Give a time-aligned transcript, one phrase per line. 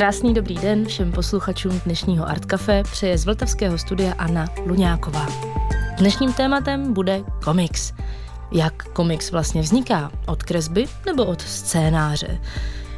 [0.00, 5.26] Krásný dobrý den všem posluchačům dnešního Art Café přeje z Vltavského studia Anna Luňáková.
[5.98, 7.92] Dnešním tématem bude komiks.
[8.52, 10.12] Jak komiks vlastně vzniká?
[10.26, 12.40] Od kresby nebo od scénáře?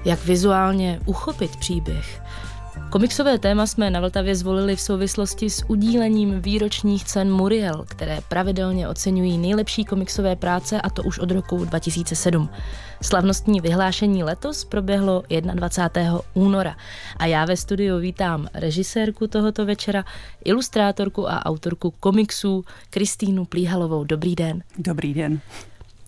[0.04, 2.22] Jak vizuálně uchopit příběh?
[2.92, 8.88] Komiksové téma jsme na Vltavě zvolili v souvislosti s udílením výročních cen Muriel, které pravidelně
[8.88, 12.48] oceňují nejlepší komiksové práce a to už od roku 2007.
[13.02, 15.22] Slavnostní vyhlášení letos proběhlo
[15.54, 16.20] 21.
[16.34, 16.76] února
[17.16, 20.04] a já ve studiu vítám režisérku tohoto večera,
[20.44, 24.04] ilustrátorku a autorku komiksů Kristýnu Plíhalovou.
[24.04, 24.62] Dobrý den.
[24.78, 25.40] Dobrý den.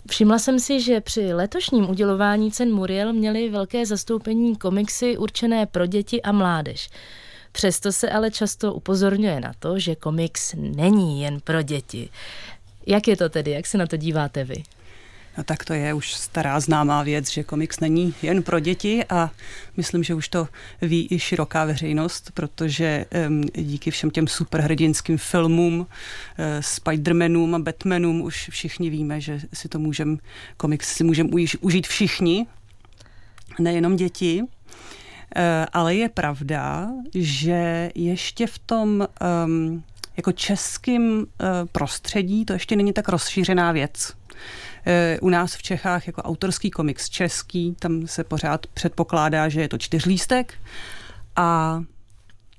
[0.09, 5.85] Všimla jsem si, že při letošním udělování cen Muriel měly velké zastoupení komiksy určené pro
[5.85, 6.89] děti a mládež.
[7.51, 12.09] Přesto se ale často upozorňuje na to, že komiks není jen pro děti.
[12.87, 14.63] Jak je to tedy, jak se na to díváte vy?
[15.37, 19.31] No tak to je už stará známá věc, že komiks není jen pro děti a
[19.77, 20.47] myslím, že už to
[20.81, 25.85] ví i široká veřejnost, protože um, díky všem těm superhrdinským filmům, uh,
[26.59, 30.17] Spidermanům a Batmanům už všichni víme, že si to můžeme,
[30.57, 31.29] komiks si můžeme
[31.61, 32.47] užít všichni,
[33.59, 34.41] nejenom děti.
[34.41, 35.41] Uh,
[35.73, 39.07] ale je pravda, že ještě v tom
[39.45, 39.83] um,
[40.17, 41.25] jako českým uh,
[41.71, 44.13] prostředí to ještě není tak rozšířená věc.
[44.85, 49.67] Eh, u nás v Čechách jako autorský komiks český, tam se pořád předpokládá, že je
[49.67, 50.53] to čtyřlístek
[51.35, 51.81] a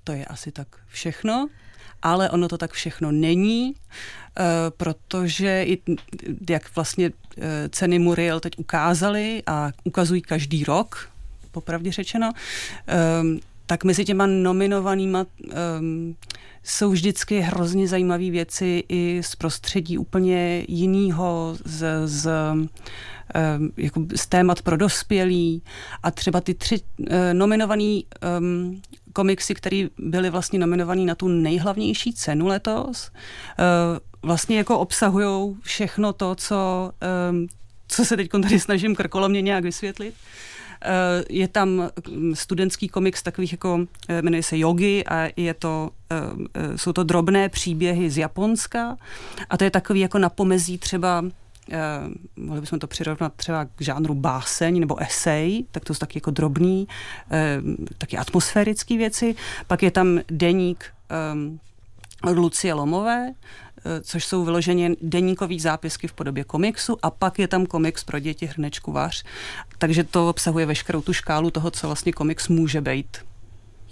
[0.05, 1.49] to je asi tak všechno
[2.03, 4.43] ale ono to tak všechno není, eh,
[4.77, 5.67] protože
[6.51, 11.09] jak vlastně eh, ceny Muriel teď ukázaly a ukazují každý rok,
[11.51, 12.33] popravdě řečeno,
[13.67, 15.27] tak mezi těma nominovanýma
[15.79, 16.17] um,
[16.63, 22.69] jsou vždycky hrozně zajímavé věci i z prostředí úplně jiného, z, z, um,
[23.77, 25.63] jako z témat pro dospělí
[26.03, 28.01] a třeba ty tři uh, nominované
[28.39, 28.83] um,
[29.13, 36.13] komiksy, které byly vlastně nominované na tu nejhlavnější cenu letos, uh, vlastně jako obsahují všechno
[36.13, 36.93] to, co,
[37.31, 37.47] um,
[37.89, 40.15] co se teď tady snažím krkolomně nějak vysvětlit.
[40.15, 40.56] Eh,
[41.29, 46.79] je tam mm, studentský komiks takových jako, eh, jmenuje se Yogi a je to, eh,
[46.79, 48.97] jsou to drobné příběhy z Japonska
[49.51, 51.25] a to je takový jako na pomezí třeba
[51.67, 56.17] Uh, mohli bychom to přirovnat třeba k žánru báseň nebo esej, tak to jsou taky
[56.17, 59.35] jako drobný, uh, taky atmosférické věci.
[59.67, 60.85] Pak je tam deník
[62.23, 63.33] od Lucie Lomové,
[63.66, 63.66] Eh,
[64.03, 68.47] což jsou vyloženě deníkové zápisky v podobě komiksu a pak je tam komiks pro děti
[68.47, 69.25] Hrnečku Vař.
[69.79, 73.19] Takže to obsahuje veškerou tu škálu toho, co vlastně komiks může být.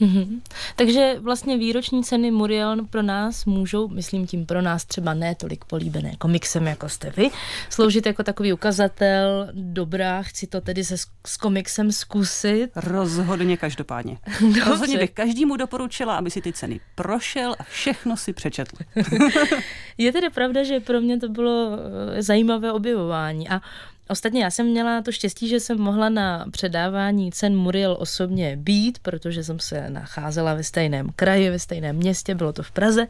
[0.01, 0.41] Mm-hmm.
[0.77, 5.65] Takže vlastně výroční ceny Muriel pro nás můžou, myslím tím pro nás třeba ne tolik
[5.65, 7.31] políbené komiksem, jako jste vy,
[7.71, 10.97] sloužit jako takový ukazatel, dobrá, chci to tedy se,
[11.27, 12.69] s komiksem zkusit.
[12.77, 14.19] Rozhodně každopádně.
[14.41, 14.65] Dobře.
[14.65, 18.77] Rozhodně bych každému doporučila, aby si ty ceny prošel a všechno si přečetl.
[19.99, 21.79] Je tedy pravda, že pro mě to bylo
[22.17, 23.61] eh, zajímavé objevování a
[24.09, 28.99] Ostatně já jsem měla to štěstí, že jsem mohla na předávání cen Muriel osobně být,
[28.99, 33.07] protože jsem se nacházela ve stejném kraji, ve stejném městě, bylo to v Praze.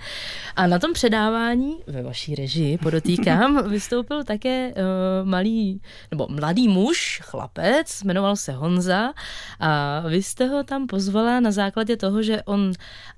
[0.56, 7.20] A na tom předávání, ve vaší režii, podotýkám, vystoupil také uh, malý, nebo mladý muž,
[7.24, 9.12] chlapec, jmenoval se Honza
[9.60, 12.72] a vy jste ho tam pozvala na základě toho, že on,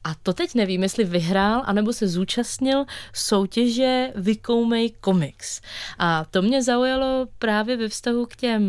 [0.04, 5.60] a to teď nevím, jestli vyhrál, anebo se zúčastnil soutěže Vykoumej Comics.
[5.98, 8.62] A to mě zaujalo právě právě ve vztahu k těm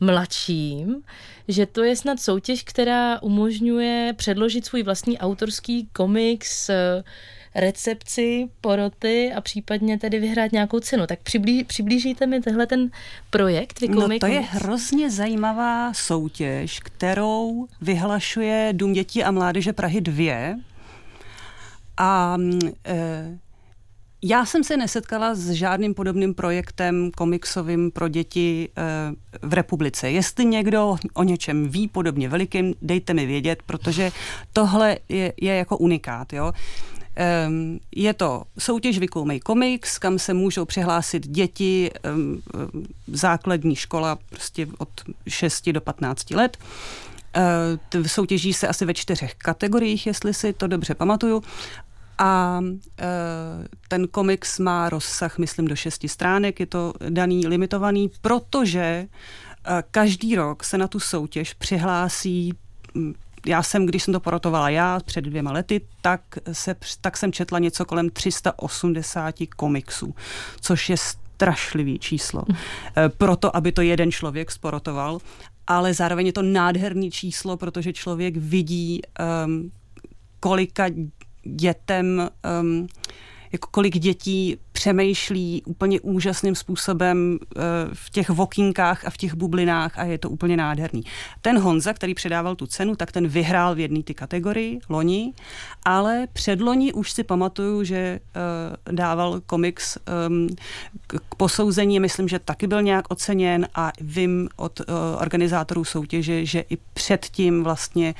[0.00, 1.02] mladším,
[1.48, 7.02] že to je snad soutěž, která umožňuje předložit svůj vlastní autorský komiks, eh,
[7.54, 11.06] recepci, poroty a případně tedy vyhrát nějakou cenu.
[11.06, 12.90] Tak přiblíž, přiblížíte mi tenhle ten
[13.30, 13.80] projekt?
[13.88, 20.56] no to je hrozně zajímavá soutěž, kterou vyhlašuje Dům dětí a mládeže Prahy 2.
[21.96, 22.36] A
[22.86, 23.38] e,
[24.22, 28.82] já jsem se nesetkala s žádným podobným projektem komiksovým pro děti eh,
[29.42, 30.10] v republice.
[30.10, 34.12] Jestli někdo o něčem ví podobně velikým, dejte mi vědět, protože
[34.52, 36.32] tohle je, je jako unikát.
[36.32, 36.52] Jo?
[37.16, 42.42] Ehm, je to soutěž Vykoumej komiks, kam se můžou přihlásit děti, ehm,
[43.06, 44.88] základní škola prostě od
[45.28, 46.56] 6 do 15 let.
[47.32, 51.42] Ehm, soutěží se asi ve čtyřech kategoriích, jestli si to dobře pamatuju.
[52.18, 53.06] A e,
[53.88, 59.08] ten komiks má rozsah, myslím, do šesti stránek, je to daný, limitovaný, protože e,
[59.90, 62.52] každý rok se na tu soutěž přihlásí
[63.46, 66.20] já jsem, když jsem to porotovala já před dvěma lety, tak,
[66.52, 70.14] se, tak jsem četla něco kolem 380 komiksů,
[70.60, 72.42] což je strašlivý číslo.
[72.96, 75.18] E, proto, aby to jeden člověk sporotoval.
[75.66, 79.00] Ale zároveň je to nádherný číslo, protože člověk vidí,
[79.46, 79.70] um,
[80.40, 80.84] kolika
[81.44, 82.28] dětem
[82.60, 82.86] um,
[83.52, 87.60] jako kolik dětí přemýšlí úplně úžasným způsobem eh,
[87.92, 91.02] v těch vokínkách a v těch bublinách a je to úplně nádherný.
[91.42, 95.32] Ten Honza, který předával tu cenu, tak ten vyhrál v jedné ty kategorii, loni,
[95.84, 99.98] ale před loni už si pamatuju, že uh, dával komiks
[100.28, 100.48] um,
[101.06, 104.86] k posouzení, myslím, že taky byl nějak oceněn a vím od uh,
[105.20, 108.14] organizátorů soutěže, že i předtím vlastně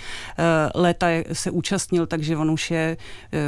[0.75, 2.97] léta se účastnil, takže on už je,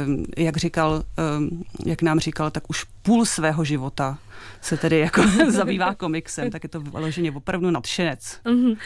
[0.07, 1.03] um, jak říkal,
[1.37, 4.17] um, jak nám říkal, tak už půl svého života
[4.61, 8.39] se tedy jako zabývá komiksem, tak je to vyloženě opravdu nadšenec.
[8.45, 8.77] Mm-hmm.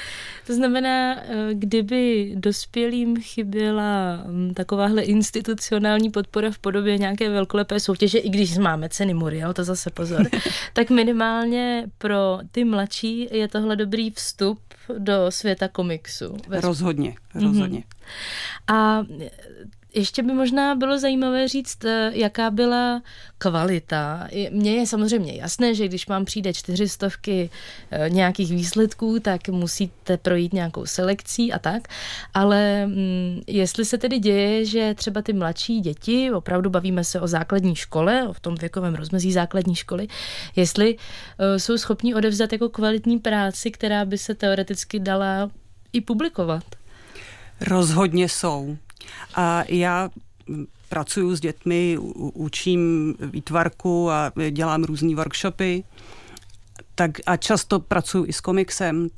[0.47, 8.17] To znamená, eh, kdyby dospělým chyběla mm, takováhle institucionální podpora v podobě nějaké velkolepé soutěže,
[8.17, 10.27] i když máme ceny Muriel, to zase pozor,
[10.73, 14.59] tak minimálně pro ty mladší je tohle dobrý vstup
[14.97, 16.37] do světa komiksu.
[16.49, 17.79] Rozhodně, rozhodně.
[17.79, 18.75] Mm-hmm.
[18.75, 19.03] A
[19.95, 23.01] ještě by možná bylo zajímavé říct, eh, jaká byla
[23.37, 24.27] kvalita.
[24.51, 27.49] Mně je samozřejmě jasné, že když vám přijde čtyřistovky
[27.91, 31.87] eh, nějakých výsledků, tak musíte projít nějakou selekcí a tak,
[32.33, 37.27] ale mm, jestli se tedy děje, že třeba ty mladší děti, opravdu bavíme se o
[37.27, 40.07] základní škole, o tom věkovém rozmezí základní školy,
[40.55, 45.51] jestli eh, jsou schopní odevzat jako kvalitní práci, která by se teoreticky dala
[45.93, 46.63] i publikovat.
[47.61, 48.77] Rozhodně jsou.
[49.35, 50.09] A já
[50.89, 51.97] pracuji s dětmi,
[52.33, 55.83] učím výtvarku a dělám různé workshopy.
[56.95, 59.09] Tak a často pracuji i s komiksem,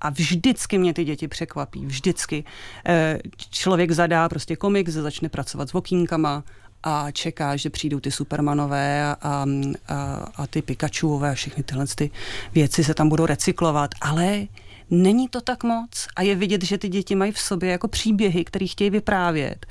[0.00, 2.44] a vždycky mě ty děti překvapí, vždycky.
[2.86, 3.18] Eh,
[3.50, 6.44] člověk zadá prostě komiks, začne pracovat s okýnkama
[6.82, 9.44] a čeká, že přijdou ty Supermanové a, a,
[10.36, 12.10] a ty Pikachuové a všechny tyhle ty
[12.54, 14.46] věci se tam budou recyklovat, ale
[14.90, 18.44] Není to tak moc a je vidět, že ty děti mají v sobě jako příběhy,
[18.44, 19.66] které chtějí vyprávět.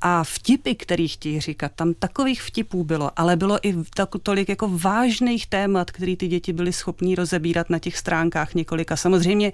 [0.00, 4.68] A vtipy, které chtějí říkat, tam takových vtipů bylo, ale bylo i tak, tolik jako
[4.78, 8.96] vážných témat, které ty děti byly schopní rozebírat na těch stránkách několika.
[8.96, 9.52] Samozřejmě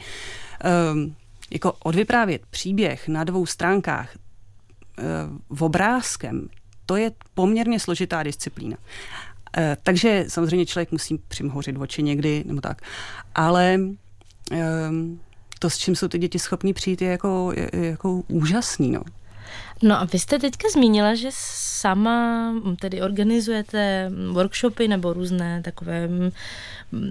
[0.95, 1.15] um,
[1.51, 6.49] jako odvyprávět příběh na dvou stránkách um, v obrázkem,
[6.87, 8.77] to je poměrně složitá disciplína.
[8.77, 12.83] Uh, takže samozřejmě člověk musí přimhořit oči někdy, nebo tak.
[13.35, 13.79] Ale
[15.59, 18.91] to, s čím jsou ty děti schopní přijít, je jako, je, jako úžasný.
[18.91, 19.03] No.
[19.83, 26.09] No a vy jste teďka zmínila, že sama tedy organizujete workshopy nebo různé takové,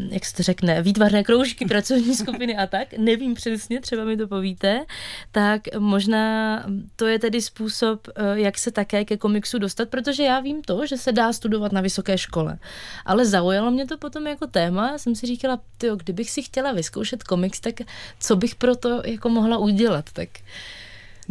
[0.09, 2.93] jak se to řekne, výtvarné kroužky, pracovní skupiny a tak.
[2.97, 4.85] Nevím přesně, třeba mi to povíte.
[5.31, 6.63] Tak možná
[6.95, 10.85] to je tedy způsob, eh, jak se také ke komiksu dostat, protože já vím to,
[10.85, 12.57] že se dá studovat na vysoké škole.
[13.05, 14.97] Ale zaujalo mě to potom jako téma.
[14.97, 17.75] Jsem si říkala, tyjo, kdybych si chtěla vyzkoušet komiks, tak
[18.19, 20.05] co bych pro to jako mohla udělat?
[20.13, 20.29] Tak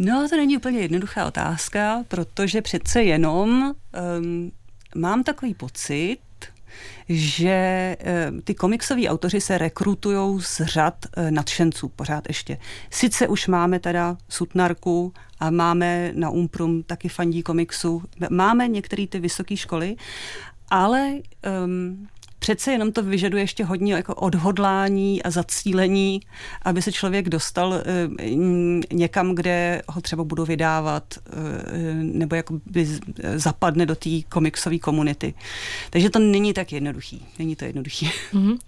[0.01, 3.73] No, to není úplně jednoduchá otázka, protože přece jenom
[4.19, 4.51] um,
[4.95, 6.17] mám takový pocit,
[7.09, 7.97] že
[8.31, 12.57] um, ty komiksoví autoři se rekrutují z řad uh, nadšenců pořád ještě.
[12.89, 19.19] Sice už máme teda Sutnarku a máme na Umprum taky fandí komiksu, máme některé ty
[19.19, 19.95] vysoké školy,
[20.69, 21.13] ale
[21.65, 22.07] um,
[22.39, 26.21] přece jenom to vyžaduje ještě hodně jako odhodlání a zacílení,
[26.61, 27.83] aby se člověk dostal eh,
[28.93, 32.99] někam, kde ho třeba budou vydávat eh, nebo jako by
[33.35, 35.33] zapadne do té komiksové komunity.
[35.89, 37.25] Takže to není tak jednoduchý.
[37.39, 38.11] Není to jednoduchý.
[38.33, 38.57] Mm-hmm.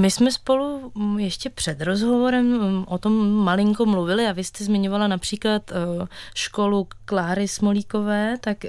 [0.00, 5.72] My jsme spolu ještě před rozhovorem o tom malinko mluvili a vy jste zmiňovala například
[5.72, 8.64] eh, školu Kláry Smolíkové, tak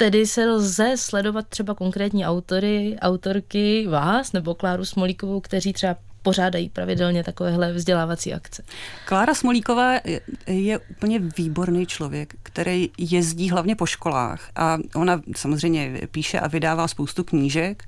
[0.00, 6.68] tedy se lze sledovat třeba konkrétní autory, autorky vás nebo Kláru Smolíkovou, kteří třeba pořádají
[6.68, 8.62] pravidelně takovéhle vzdělávací akce.
[9.06, 16.00] Klára Smolíková je, je úplně výborný člověk, který jezdí hlavně po školách a ona samozřejmě
[16.10, 17.84] píše a vydává spoustu knížek,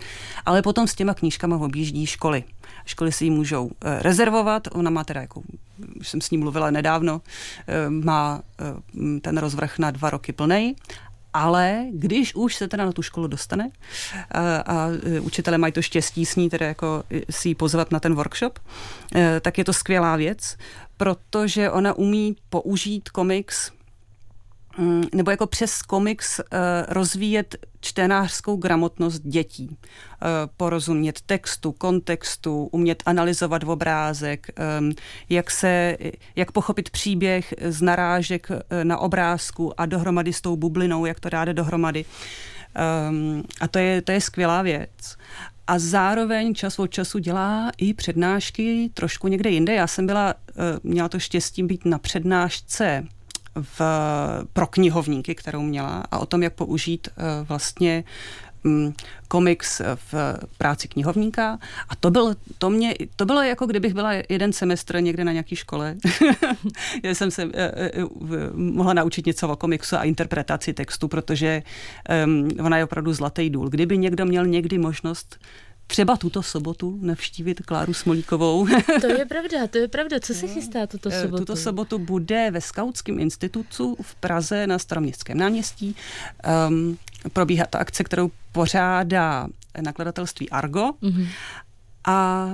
[0.46, 2.44] ale potom s těma knížkama objíždí školy.
[2.84, 5.42] Školy si ji můžou eh, rezervovat, ona má teda jako,
[6.00, 7.20] už jsem s ní mluvila nedávno,
[7.66, 10.76] eh, má eh, ten rozvrh na dva roky plný
[11.32, 13.70] ale když už se teda na tu školu dostane
[14.30, 18.00] a, a e, učitelé mají to štěstí s ní teda jako si ji pozvat na
[18.00, 18.58] ten workshop,
[19.14, 20.56] e, tak je to skvělá věc,
[20.96, 23.72] protože ona umí použít komiks
[25.14, 26.44] nebo jako přes komiks uh,
[26.88, 29.68] rozvíjet čtenářskou gramotnost dětí.
[29.68, 29.76] Uh,
[30.56, 34.46] porozumět textu, kontextu, umět analyzovat obrázek,
[34.80, 34.92] um,
[35.28, 35.96] jak, se,
[36.36, 41.28] jak pochopit příběh z narážek uh, na obrázku a dohromady s tou bublinou, jak to
[41.28, 42.04] dáte dohromady.
[43.10, 45.16] Um, a to je, to je skvělá věc.
[45.66, 49.74] A zároveň čas od času dělá i přednášky trošku někde jinde.
[49.74, 53.04] Já jsem byla, eh, měla to štěstí být na přednášce
[53.60, 53.80] v,
[54.52, 58.04] pro knihovníky, kterou měla a o tom, jak použít eh, vlastně
[58.64, 58.92] mm,
[59.28, 60.14] komiks v
[60.58, 65.24] práci knihovníka a to bylo, to, mě, to bylo jako kdybych byla jeden semestr někde
[65.24, 65.96] na nějaké škole.
[67.02, 67.50] Já jsem se uh,
[68.54, 71.62] mohla naučit něco o komiksu a interpretaci textu, protože
[72.24, 73.68] um, ona je opravdu zlatý důl.
[73.68, 75.38] Kdyby někdo měl někdy možnost
[75.86, 78.66] třeba tuto sobotu navštívit Kláru Smolíkovou.
[79.00, 80.20] to je pravda, to je pravda.
[80.20, 81.44] Co se chystá tuto eh, sobotu?
[81.44, 85.96] Tuto sobotu bude ve Skautském institutu v Praze na Staroměstském náměstí.
[86.68, 86.98] Um,
[87.32, 89.48] probíhá ta akce, kterou pořádá
[89.80, 90.90] nakladatelství Argo.
[91.02, 91.26] Mm-hmm.
[92.06, 92.48] A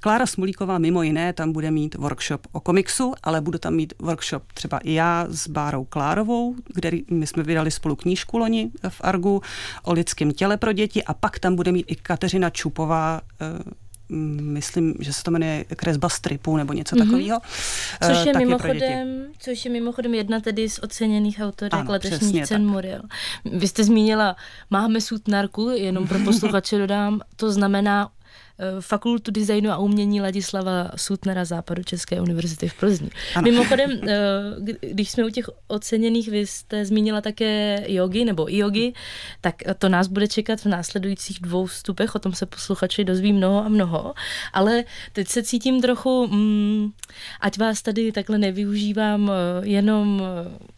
[0.00, 4.42] Klára Smolíková mimo jiné tam bude mít workshop o komiksu, ale budu tam mít workshop
[4.54, 9.42] třeba i já s Bárou Klárovou, kde my jsme vydali spolu knížku loni v Argu
[9.82, 13.46] o lidském těle pro děti a pak tam bude mít i Kateřina Čupová, eh,
[14.40, 17.04] myslím, že se to jmenuje kresba stripu nebo něco mm-hmm.
[17.04, 17.40] takového.
[18.06, 23.02] Což je, mimochodem, což je mimochodem jedna tedy z oceněných autorek letešních cen Muriel.
[23.44, 24.36] Vy jste zmínila,
[24.70, 28.45] máme sutnarku, jenom pro posluchače dodám, to znamená Eh,
[28.80, 33.10] fakultu designu a umění Ladislava Sutnera Západu České univerzity v Plzni.
[33.34, 33.44] Ano.
[33.44, 34.16] Mimochodem, eh,
[34.80, 38.92] když jsme u těch oceněných, vy jste zmínila také jogi nebo jogi,
[39.40, 43.64] tak to nás bude čekat v následujících dvou vstupech, o tom se posluchači dozví mnoho
[43.64, 44.14] a mnoho,
[44.52, 46.90] ale teď se cítím trochu, mm,
[47.40, 50.22] ať vás tady takhle nevyužívám eh, jenom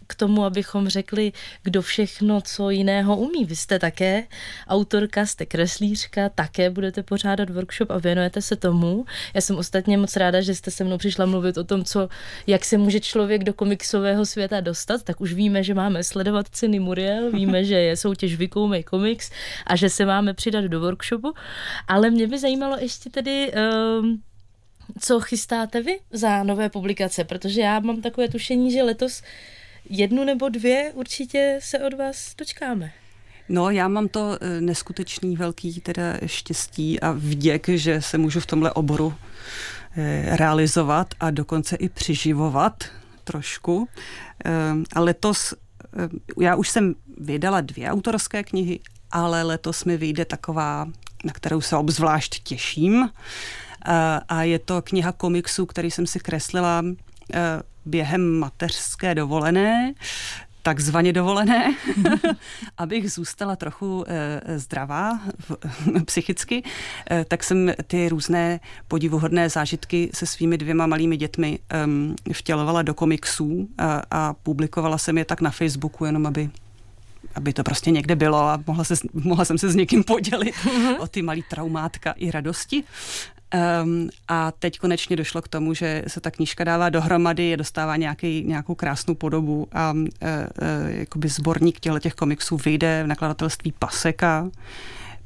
[0.08, 1.32] k tomu, abychom řekli,
[1.62, 3.44] kdo všechno co jiného umí.
[3.44, 4.24] Vy jste také
[4.68, 9.04] autorka, jste kreslířka, také budete pořádat workshop a věnujete se tomu.
[9.34, 12.08] Já jsem ostatně moc ráda, že jste se mnou přišla mluvit o tom, co,
[12.46, 16.80] jak se může člověk do komiksového světa dostat, tak už víme, že máme sledovat ceny
[16.80, 19.30] Muriel, víme, že je soutěž Vykoumej komiks
[19.66, 21.34] a že se máme přidat do workshopu,
[21.88, 24.22] ale mě by zajímalo ještě tedy um,
[25.00, 29.22] co chystáte vy za nové publikace, protože já mám takové tušení, že letos
[29.90, 32.92] jednu nebo dvě určitě se od vás dočkáme.
[33.48, 38.46] No, já mám to eh, neskutečný velký teda štěstí a vděk, že se můžu v
[38.46, 39.14] tomhle oboru
[39.96, 42.84] eh, realizovat a dokonce i přiživovat
[43.24, 43.88] trošku.
[44.44, 44.50] Eh,
[44.94, 45.54] a letos,
[46.40, 50.88] já už jsem vydala dvě autorské knihy, ale letos mi vyjde taková,
[51.24, 53.10] na kterou se obzvlášť těším.
[54.28, 56.82] A je to kniha komiksů, který jsem si kreslila
[57.84, 59.94] během mateřské dovolené,
[60.68, 61.74] takzvaně dovolené,
[62.78, 65.20] abych zůstala trochu e, zdravá
[66.04, 66.62] psychicky,
[67.10, 71.58] e, tak jsem ty různé podivuhodné zážitky se svými dvěma malými dětmi
[72.28, 76.50] e, vtělovala do komiksů a, a publikovala jsem je tak na Facebooku, jenom aby
[77.34, 80.94] aby to prostě někde bylo a mohla, se, mohla jsem se s někým podělit mhm.
[80.98, 82.84] o ty malý traumátka i radosti.
[83.54, 87.96] Um, a teď konečně došlo k tomu, že se ta knížka dává dohromady, je dostává
[87.96, 90.06] nějaký, nějakou krásnou podobu a uh, uh,
[90.86, 94.50] jakoby sborník těchto těch komiksů vyjde v nakladatelství Paseka.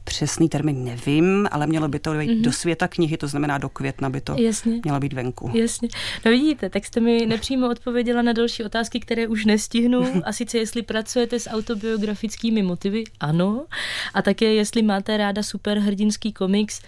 [0.04, 2.40] Přesný termín nevím, ale mělo by to být mm-hmm.
[2.40, 4.80] do světa knihy, to znamená do května by to Jasně.
[4.84, 5.50] mělo být venku.
[5.54, 5.88] Jasně.
[6.24, 10.22] No vidíte, tak jste mi nepřímo odpověděla na další otázky, které už nestihnu.
[10.24, 13.64] A sice jestli pracujete s autobiografickými motivy, ano.
[14.14, 16.80] A také jestli máte ráda superhrdinský komiks,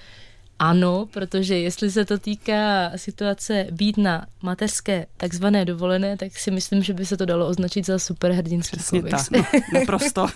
[0.59, 6.83] ano, protože jestli se to týká situace být na mateřské takzvané dovolené, tak si myslím,
[6.83, 9.29] že by se to dalo označit za superhrdinský Přesně komiks.
[9.29, 10.27] tak, no, naprosto.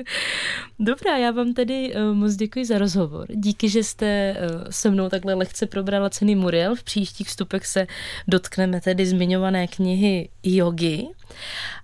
[0.78, 3.26] Dobrá, já vám tedy uh, moc děkuji za rozhovor.
[3.34, 6.74] Díky, že jste uh, se mnou takhle lehce probrala ceny Muriel.
[6.74, 7.86] V příštích vstupech se
[8.28, 11.08] dotkneme tedy zmiňované knihy Yogi.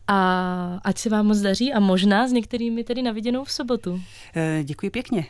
[0.09, 4.01] A ať se vám moc daří a možná s některými tedy naviděnou v sobotu.
[4.37, 5.27] E, děkuji pěkně.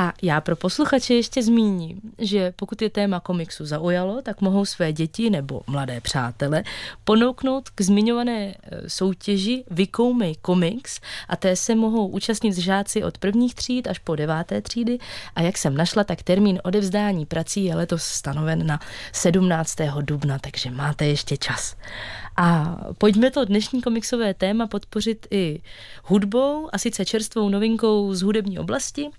[0.00, 4.92] A já pro posluchače ještě zmíním, že pokud je téma komiksu zaujalo, tak mohou své
[4.92, 6.64] děti nebo mladé přátele
[7.04, 8.54] ponouknout k zmiňované e,
[8.90, 14.62] soutěži Vykoumej komiks a té se mohou účastnit žáci od prvních tříd až po deváté
[14.62, 14.98] třídy
[15.34, 18.80] a jak jsem našla, tak termín odevzdání prací je letos stanoven na
[19.12, 19.76] 17.
[20.00, 21.76] dubna, takže máte ještě čas.
[22.40, 25.62] A pojďme to dnešní komiksové téma podpořit i
[26.04, 29.10] hudbou, a sice čerstvou novinkou z hudební oblasti.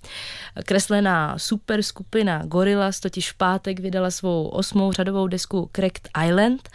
[0.65, 6.69] Kreslená super skupina Gorillaz totiž v pátek vydala svou osmou řadovou desku Cracked Island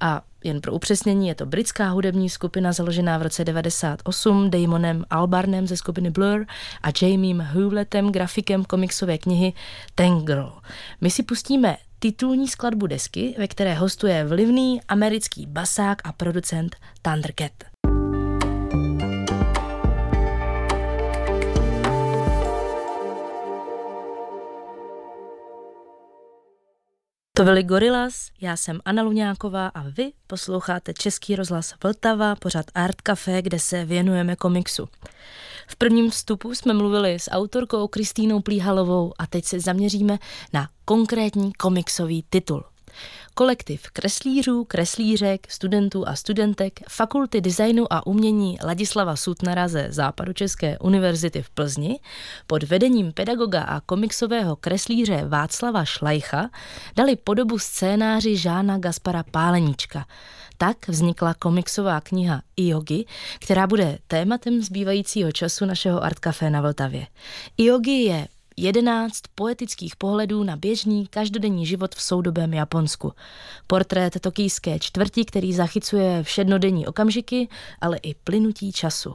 [0.00, 5.66] a jen pro upřesnění, je to britská hudební skupina založená v roce 98 Damonem Albarnem
[5.66, 6.46] ze skupiny Blur
[6.82, 9.52] a Jamiem Hewlettem, grafikem komiksové knihy
[9.94, 10.50] Tangle.
[11.00, 17.69] My si pustíme titulní skladbu desky, ve které hostuje vlivný americký basák a producent Thundercat.
[27.40, 33.00] To byly Gorillas, já jsem Anna Luňáková a vy posloucháte Český rozhlas Vltava, pořad Art
[33.00, 34.88] Café, kde se věnujeme komiksu.
[35.68, 40.18] V prvním vstupu jsme mluvili s autorkou Kristýnou Plíhalovou a teď se zaměříme
[40.52, 42.64] na konkrétní komiksový titul.
[43.40, 51.42] Kolektiv kreslířů, kreslířek, studentů a studentek Fakulty designu a umění Ladislava Sutnara ze Západočeské univerzity
[51.42, 52.00] v Plzni
[52.46, 56.50] pod vedením pedagoga a komiksového kreslíře Václava Šlajcha
[56.96, 60.06] dali podobu scénáři Žána Gaspara Páleníčka.
[60.58, 63.06] Tak vznikla komiksová kniha Iogi,
[63.38, 67.06] která bude tématem zbývajícího času našeho Art Café na Vltavě.
[67.56, 73.12] Iogi je Jedenáct poetických pohledů na běžný každodenní život v soudobém Japonsku.
[73.66, 77.48] Portrét tokijské čtvrti, který zachycuje všednodenní okamžiky,
[77.80, 79.14] ale i plynutí času.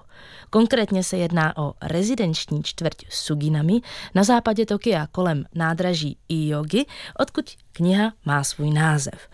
[0.49, 3.81] Konkrétně se jedná o rezidenční čtvrť Suginami
[4.15, 6.85] na západě Tokia kolem nádraží Iyogi,
[7.19, 9.29] odkud kniha má svůj název.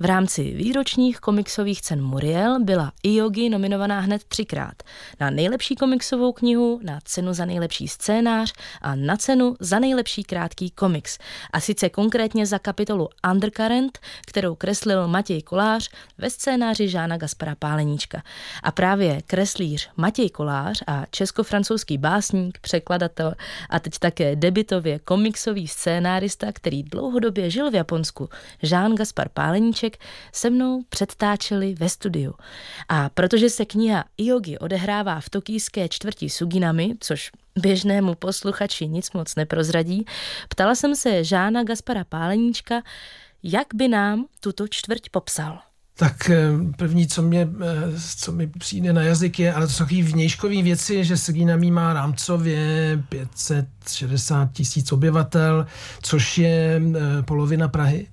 [0.00, 4.82] V rámci výročních komiksových cen Muriel byla Iyogi nominovaná hned třikrát.
[5.20, 10.70] Na nejlepší komiksovou knihu, na cenu za nejlepší scénář a na cenu za nejlepší krátký
[10.70, 11.18] komiks.
[11.52, 18.22] A sice konkrétně za kapitolu Undercurrent, kterou kreslil Matěj Kolář ve scénáři Žána Gaspara Páleníčka.
[18.62, 23.34] A právě kreslíř Matěj Kolář a česko-francouzský básník, překladatel
[23.70, 28.28] a teď také debitově komiksový scénárista, který dlouhodobě žil v Japonsku,
[28.62, 29.96] Žán Gaspar Páleníček,
[30.32, 32.34] se mnou předtáčeli ve studiu.
[32.88, 39.34] A protože se kniha Iogi odehrává v tokijské čtvrti Suginami, což běžnému posluchači nic moc
[39.34, 40.04] neprozradí,
[40.48, 42.82] ptala jsem se Žána Gaspara Páleníčka,
[43.42, 45.58] jak by nám tuto čtvrť popsal.
[45.98, 49.84] Tak eh, první, co, mě, eh, co mi přijde na jazyk je, ale to jsou
[49.84, 55.66] takové vnějškové věci, že Suginami má rámcově 560 tisíc obyvatel,
[56.02, 58.06] což je eh, polovina Prahy.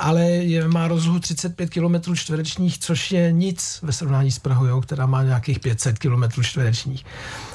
[0.00, 4.80] Ale je, má rozlohu 35 km čtverečních, což je nic ve srovnání s Prahou, jo,
[4.80, 7.04] která má nějakých 500 km čtverečních.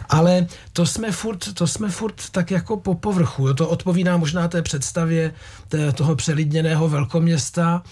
[0.10, 3.48] Ale to jsme furt, to jsme furt tak jako po povrchu.
[3.48, 3.54] Jo.
[3.54, 5.34] To odpovídá možná té představě
[5.68, 7.84] té, toho přelidněného velkoměsta.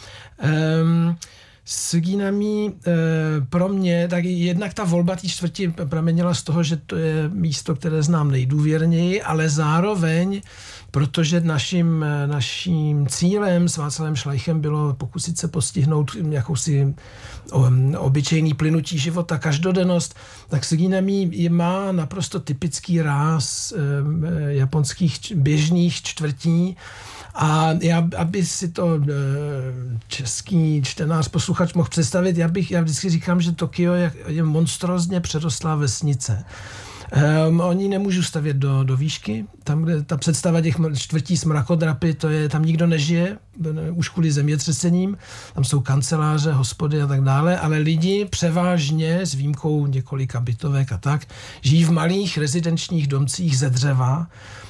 [0.81, 1.44] Um, s
[1.95, 2.91] Gínami e,
[3.49, 7.75] pro mě, tak jednak ta volba té čtvrti pramenila z toho, že to je místo,
[7.75, 10.41] které znám nejdůvěrněji, ale zároveň,
[10.91, 16.95] protože naším, naším cílem s Václavem Šlajchem bylo pokusit se postihnout jakousi
[17.97, 20.15] obyčejný plynutí života, každodennost,
[20.49, 23.73] tak Suginami má naprosto typický ráz
[24.47, 26.77] japonských běžných čtvrtí,
[27.35, 28.99] a já, aby si to e,
[30.07, 35.21] český čtenář, posluchač mohl představit, já, bych, já vždycky říkám, že Tokio je, je monstrozně
[35.21, 36.45] přerostlá vesnice.
[37.47, 42.29] Um, oni nemůžou stavět do, do výšky, tam, kde ta představa těch čtvrtí smrakodrapy, to
[42.29, 43.37] je, tam nikdo nežije,
[43.91, 45.17] už kvůli zemětřesením,
[45.53, 50.97] tam jsou kanceláře, hospody a tak dále, ale lidi převážně, s výjimkou několika bytovek a
[50.97, 51.25] tak,
[51.61, 54.64] žijí v malých rezidenčních domcích ze dřeva, Eh,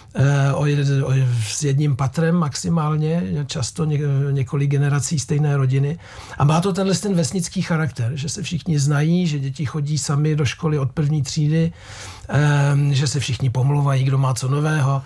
[0.55, 0.61] o,
[1.05, 1.13] o,
[1.47, 3.99] s jedním patrem maximálně, často ně,
[4.31, 5.99] několik generací stejné rodiny.
[6.37, 10.35] A má to tenhle ten vesnický charakter, že se všichni znají, že děti chodí sami
[10.35, 11.71] do školy od první třídy,
[12.73, 15.01] um, že se všichni pomluvají, kdo má co nového.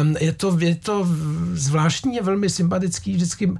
[0.00, 1.08] Um, je, to, je to
[1.52, 3.52] zvláštní, je velmi sympatický, vždycky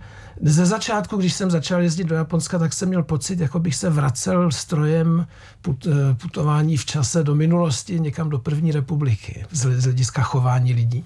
[0.42, 3.90] ze začátku, když jsem začal jezdit do Japonska, tak jsem měl pocit, jako bych se
[3.90, 5.26] vracel strojem
[5.62, 11.04] put, eh, putování v čase do minulosti, někam do první republiky, z hlediska chování lidí.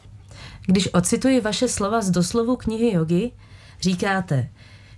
[0.67, 3.33] Když ocituji vaše slova z doslovu knihy Jogi,
[3.81, 4.49] říkáte,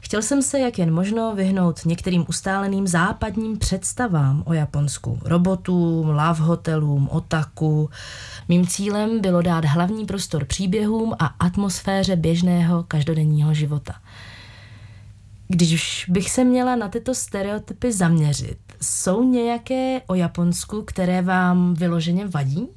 [0.05, 5.19] Chtěl jsem se, jak jen možno, vyhnout některým ustáleným západním představám o Japonsku.
[5.25, 7.91] Robotům, love hotelům, otaku.
[8.49, 13.95] Mým cílem bylo dát hlavní prostor příběhům a atmosféře běžného každodenního života.
[15.49, 22.27] Když bych se měla na tyto stereotypy zaměřit, jsou nějaké o Japonsku, které vám vyloženě
[22.27, 22.69] vadí?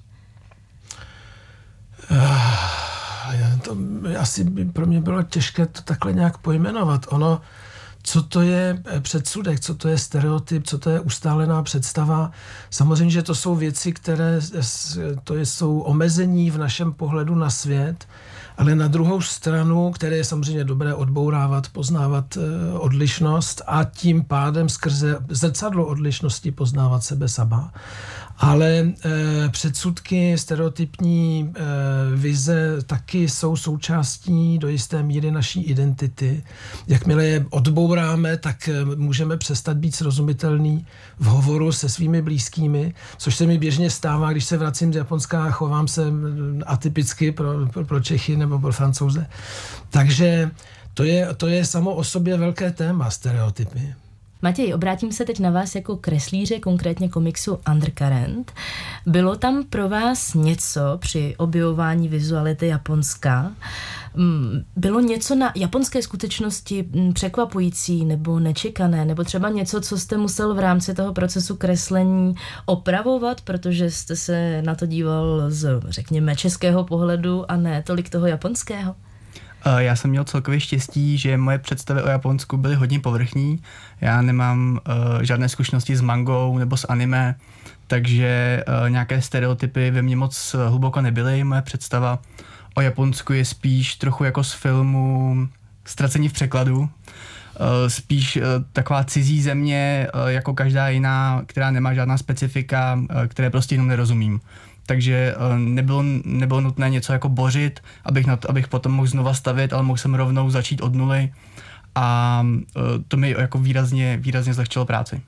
[2.12, 2.85] Uh,
[3.66, 3.78] to
[4.20, 7.06] asi by pro mě bylo těžké to takhle nějak pojmenovat.
[7.10, 7.42] Ono,
[8.04, 12.32] co to je eh, předsudek, co to je stereotyp, co to je ustálená představa.
[12.70, 14.40] Samozřejmě, že to jsou věci, které
[15.24, 18.08] to jsou omezení v našem pohledu na svět,
[18.58, 24.70] ale na druhou stranu, které je samozřejmě dobré odbourávat, poznávat eh, odlišnost a tím pádem
[24.70, 27.74] skrze zrcadlo odlišnosti poznávat sebe sama.
[28.38, 28.94] Ale e,
[29.50, 31.62] předsudky, stereotypní e,
[32.16, 36.44] vize taky jsou součástí do jisté míry naší identity.
[36.88, 40.86] Jakmile je odbouráme, tak můžeme přestat být srozumitelný
[41.20, 45.46] v hovoru se svými blízkými, což se mi běžně stává, když se vracím z Japonska
[45.46, 46.04] a chovám se
[46.66, 49.28] atypicky pro, pro, pro Čechy nebo pro Francouze.
[49.90, 50.52] Takže
[50.94, 53.96] to je, to je samo o sobě velké téma, stereotypy.
[54.46, 58.52] Matěj, obrátím se teď na vás jako kreslíře, konkrétně komiksu Undercurrent.
[59.06, 63.52] Bylo tam pro vás něco při objevování vizuality Japonska?
[64.16, 70.18] Mm, bylo něco na japonské skutečnosti mm, překvapující nebo nečekané, nebo třeba něco, co jste
[70.18, 76.36] musel v rámci toho procesu kreslení opravovat, protože jste se na to díval z, řekněme,
[76.36, 78.96] českého pohledu a ne tolik toho japonského?
[79.68, 83.60] Eh, já jsem měl celkově štěstí, že moje představy o Japonsku byly hodně povrchní.
[84.02, 87.36] Já nemám uh, žádné zkušenosti s mangou nebo s anime,
[87.88, 91.44] takže uh, nějaké stereotypy ve mně moc hluboko nebyly.
[91.44, 92.20] Moje představa
[92.76, 95.48] o Japonsku je spíš trochu jako z filmu
[95.88, 96.90] Ztracení v překladu.
[97.88, 98.40] Spíš
[98.74, 104.42] taková cizí země, jako každá jiná, která nemá žádná specifika, které prostě jenom nerozumím
[104.86, 109.34] takže eh, nebylo, nebylo nutné něco jako bořit, abych, na to, abych potom mohl znova
[109.34, 111.34] stavět, ale mohl jsem rovnou začít od nuly
[111.96, 112.42] a
[112.78, 115.22] eh, to mi jako výrazně, výrazně zlehčilo práci.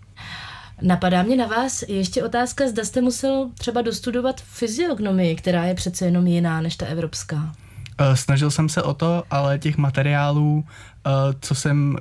[0.81, 6.05] Napadá mě na vás ještě otázka, zda jste musel třeba dostudovat fyziognomii, která je přece
[6.05, 7.51] jenom jiná než ta evropská.
[7.97, 10.65] Eh, snažil jsem se o to, ale těch materiálů,
[11.41, 11.97] co jsem,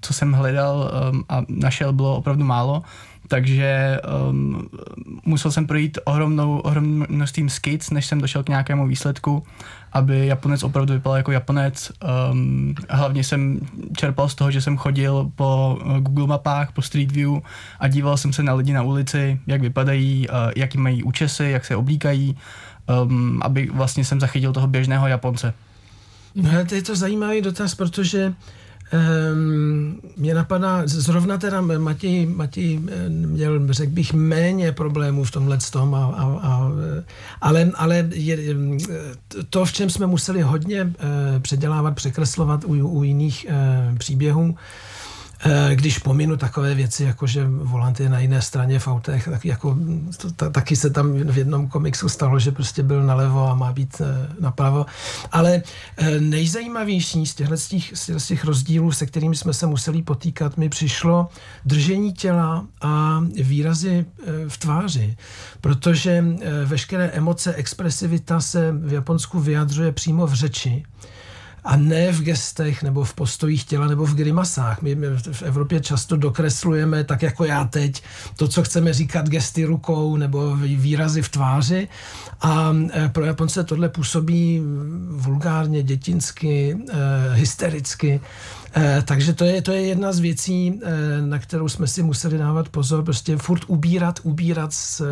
[0.00, 0.90] co jsem hledal
[1.28, 2.82] a našel, bylo opravdu málo
[3.30, 3.98] takže
[4.30, 4.68] um,
[5.24, 9.42] musel jsem projít ohromnou, ohromným množstvím skic, než jsem došel k nějakému výsledku,
[9.92, 11.92] aby Japonec opravdu vypadal jako Japonec.
[12.32, 13.60] Um, hlavně jsem
[13.96, 17.30] čerpal z toho, že jsem chodil po uh, Google mapách, po Street View
[17.80, 21.64] a díval jsem se na lidi na ulici, jak vypadají, uh, jaký mají účesy, jak
[21.64, 22.36] se oblíkají,
[23.02, 25.54] um, aby vlastně jsem zachytil toho běžného Japonce.
[26.34, 28.34] No, to je to zajímavý dotaz, protože Um,
[30.16, 36.04] mě napadá, zrovna teda Matěj, Matěj měl, řekl bych, méně problémů v tomhle tom, a,
[36.04, 36.72] a, a,
[37.40, 38.56] ale, ale je,
[39.50, 40.90] to, v čem jsme museli hodně uh,
[41.42, 44.99] předělávat, překreslovat u, u jiných uh, příběhů, Eh,
[45.74, 49.76] když pominu takové věci, jako že volant je na jiné straně v autech, tak jako,
[50.36, 54.00] to, taky se tam v jednom komiksu stalo, že prostě byl nalevo a má být
[54.00, 54.86] eh, napravo.
[55.32, 55.62] Ale
[55.96, 57.56] eh, nejzajímavější z těchto,
[58.18, 61.28] z těch rozdílů, se kterými jsme se museli potýkat, mi přišlo
[61.64, 64.06] držení těla a výrazy
[64.48, 65.16] v tváři,
[65.60, 66.24] protože
[66.64, 70.84] veškeré emoce, expresivita se v Japonsku vyjadřuje přímo v řeči
[71.64, 74.82] a ne v gestech nebo v postojích těla nebo v grimasách.
[74.82, 74.96] My
[75.32, 78.02] v Evropě často dokreslujeme, tak jako já teď,
[78.36, 81.88] to, co chceme říkat gesty rukou nebo výrazy v tváři
[82.40, 84.62] a e, pro Japonce tohle působí
[85.10, 88.20] vulgárně, dětinsky, e, hystericky.
[88.74, 90.80] Eh, takže to je, to je jedna z věcí,
[91.20, 95.02] na kterou jsme si museli dávat pozor, prostě furt ubírat, ubírat z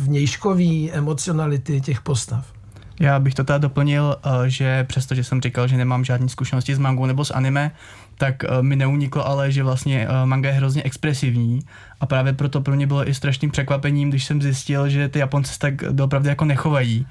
[0.00, 2.59] vnějškový emocionality těch postav.
[3.00, 6.78] Já bych to teda doplnil, eh, že přestože jsem říkal, že nemám žádné zkušenosti s
[6.78, 7.70] mangou nebo s anime,
[8.18, 11.60] tak eh, mi neuniklo ale, že vlastně eh, manga je hrozně expresivní
[12.00, 15.58] a právě proto pro mě bylo i strašným překvapením, když jsem zjistil, že ty Japonci
[15.58, 17.06] tak opravdu jako nechovají,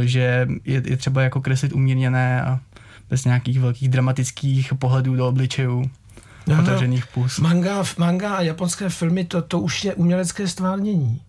[0.00, 2.60] že je, je třeba jako kreslit umírněné a
[3.10, 5.90] bez nějakých velkých dramatických pohledů do obličejů.
[6.60, 7.38] otevřených pus.
[7.38, 11.20] Manga, manga a japonské filmy, to, to už je umělecké stvárnění.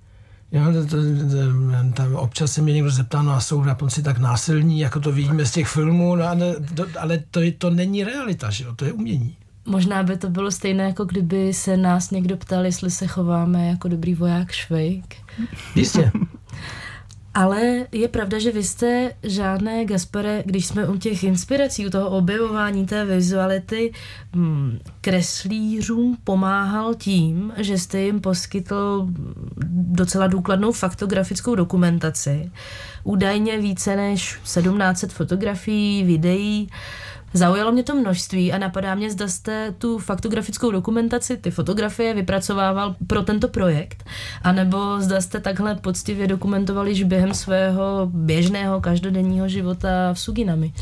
[0.52, 4.18] Jo, to, to, to, tam občas se mě někdo zeptá, no a jsou Japonci tak
[4.18, 8.50] násilní, jako to vidíme z těch filmů, no, ale, to, ale to, to není realita,
[8.50, 8.76] že jo?
[8.76, 9.36] to je umění.
[9.66, 13.88] Možná by to bylo stejné, jako kdyby se nás někdo ptal, jestli se chováme jako
[13.88, 15.16] dobrý voják Švejk.
[15.76, 16.12] Jistě.
[17.34, 22.10] Ale je pravda, že vy jste žádné, Gaspare, když jsme u těch inspirací, u toho
[22.10, 23.94] objevování té vizuality,
[24.34, 29.08] hmm, kreslířům pomáhal tím, že jste jim poskytl
[29.72, 32.52] docela důkladnou faktografickou dokumentaci.
[33.04, 36.70] Údajně více než 1700 fotografií, videí,
[37.34, 42.96] Zaujalo mě to množství a napadá mě, zda jste tu faktografickou dokumentaci, ty fotografie vypracovával
[43.08, 44.04] pro tento projekt,
[44.44, 50.74] anebo zda jste takhle poctivě dokumentovali již během svého běžného každodenního života v Suginami.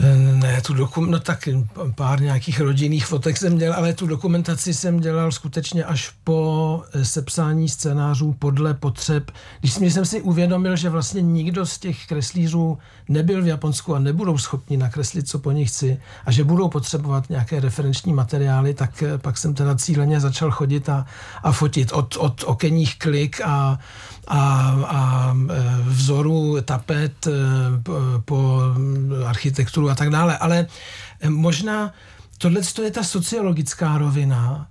[0.00, 1.48] Ne, tu dokum, no tak
[1.94, 7.04] pár nějakých rodinných fotek jsem dělal, ale tu dokumentaci jsem dělal skutečně až po eh,
[7.04, 9.30] sepsání scénářů podle potřeb.
[9.60, 12.78] Když jsem si uvědomil, že vlastně nikdo z těch kreslířů
[13.08, 17.30] nebyl v Japonsku a nebudou schopni nakreslit, co po nich chci, a že budou potřebovat
[17.30, 21.06] nějaké referenční materiály, tak eh, pak jsem teda cíleně začal chodit a,
[21.42, 23.78] a fotit od, od okenních klik a
[24.26, 24.40] a,
[24.86, 25.00] a
[25.34, 27.30] e, vzoru tapet e,
[28.24, 28.60] po
[29.26, 30.38] architekturu a tak dále.
[30.38, 30.66] Ale
[31.20, 31.92] e, možná
[32.38, 34.68] tohle je ta sociologická rovina.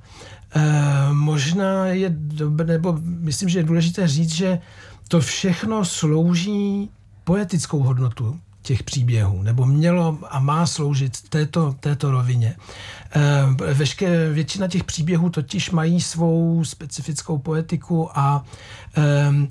[1.11, 4.59] Možná je dobré, nebo myslím, že je důležité říct, že
[5.07, 6.89] to všechno slouží
[7.23, 12.55] poetickou hodnotu těch příběhů, nebo mělo a má sloužit této, této rovině.
[13.15, 18.45] Eh, vešké, většina těch příběhů totiž mají svou specifickou poetiku a
[19.29, 19.49] um,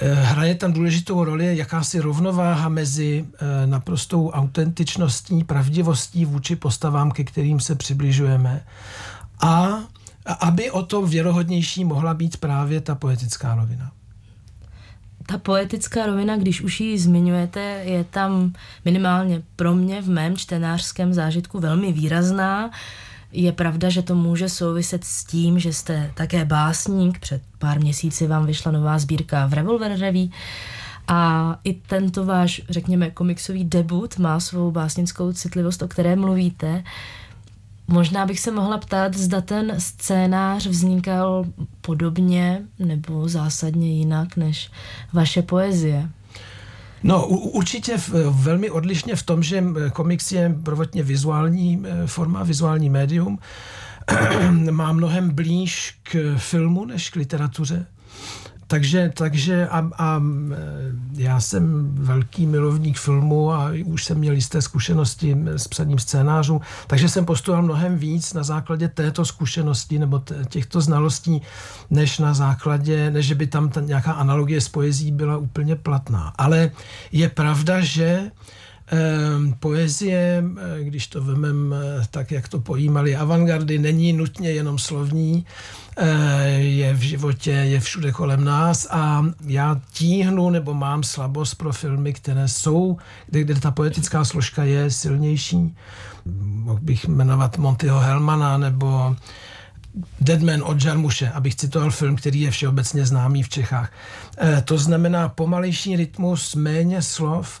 [0.00, 3.24] hraje tam důležitou roli jakási rovnováha mezi
[3.66, 8.64] naprostou autentičností, pravdivostí vůči postavám, ke kterým se přibližujeme
[9.40, 9.78] a
[10.40, 13.92] aby o to věrohodnější mohla být právě ta poetická rovina
[15.32, 18.52] ta poetická rovina, když už ji zmiňujete, je tam
[18.84, 22.70] minimálně pro mě v mém čtenářském zážitku velmi výrazná.
[23.32, 27.18] Je pravda, že to může souviset s tím, že jste také básník.
[27.18, 30.14] Před pár měsíci vám vyšla nová sbírka v Revolver.
[31.08, 36.84] A i tento váš, řekněme, komiksový debut má svou básnickou citlivost, o které mluvíte.
[37.88, 41.44] Možná bych se mohla ptát, zda ten scénář vznikal
[41.80, 44.70] podobně nebo zásadně jinak než
[45.12, 46.08] vaše poezie.
[47.02, 52.90] No, určitě v, velmi odlišně v tom, že komiks je prvotně vizuální eh, forma, vizuální
[52.90, 53.38] médium,
[54.70, 57.86] má mnohem blíž k filmu než k literatuře.
[58.72, 60.22] Takže, takže a, a
[61.16, 67.08] já jsem velký milovník filmu a už jsem měl jisté zkušenosti s psaním scénářů, takže
[67.08, 71.42] jsem postudoval mnohem víc na základě této zkušenosti nebo těchto znalostí,
[71.90, 76.32] než na základě, než by tam ta nějaká analogie s poezí byla úplně platná.
[76.38, 76.70] Ale
[77.12, 78.30] je pravda, že
[79.60, 80.44] poezie,
[80.82, 85.46] když to vemem eh, tak, jak to pojímali avantgardy, není nutně jenom slovní,
[85.96, 91.72] eh, je v životě, je všude kolem nás a já tíhnu nebo mám slabost pro
[91.72, 95.76] filmy, které jsou, kde, kde ta poetická složka je silnější.
[96.42, 99.16] Mohl bych jmenovat Montyho Helmana nebo
[100.20, 103.92] Deadman od Jarmuše, abych citoval film, který je všeobecně známý v Čechách.
[104.38, 107.60] E, to znamená pomalejší rytmus, méně slov,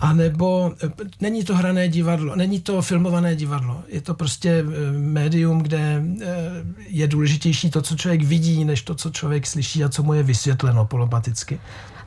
[0.00, 0.90] anebo e,
[1.20, 3.82] není to hrané divadlo, není to filmované divadlo.
[3.88, 6.02] Je to prostě e, médium, kde
[6.88, 10.22] je důležitější to, co člověk vidí, než to, co člověk slyší a co mu je
[10.22, 11.60] vysvětleno polopaticky.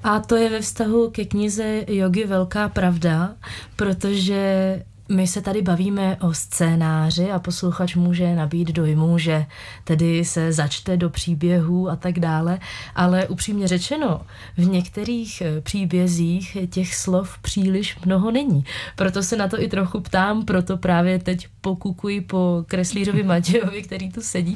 [0.04, 3.36] A to je ve vztahu ke knize Jogi Velká pravda,
[3.76, 9.46] protože my se tady bavíme o scénáři a posluchač může nabít dojmu, že
[9.84, 12.60] tedy se začte do příběhů a tak dále,
[12.96, 14.22] ale upřímně řečeno,
[14.58, 18.66] v některých eh, příbězích těch slov příliš mnoho není.
[18.96, 24.12] Proto se na to i trochu ptám, proto právě teď pokukuji po kreslířovi Matějovi, který
[24.12, 24.56] tu sedí,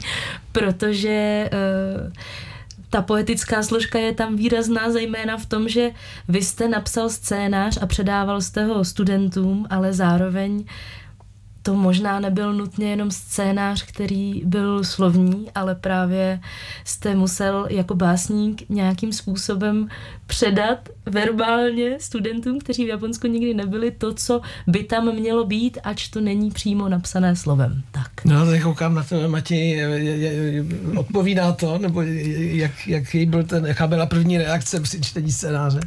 [0.52, 2.12] protože uh,
[2.90, 5.92] ta poetická složka je tam výrazná zejména v tom, že
[6.28, 10.66] vy jste napsal scénář a předával jste ho studentům, ale zároveň
[11.62, 16.40] to možná nebyl nutně jenom scénář, který byl slovní, ale právě
[16.86, 19.88] jste musel jako básník nějakým způsobem
[20.28, 26.08] předat verbálně studentům, kteří v Japonsku nikdy nebyli, to, co by tam mělo být, ač
[26.08, 27.84] to není přímo napsané slovem.
[27.92, 28.26] Tak.
[28.26, 29.86] No, tak koukám na to, Matěj,
[30.96, 35.80] odpovídá to, nebo jak, jaký byl ten, jaká byla první reakce při čtení scénáře?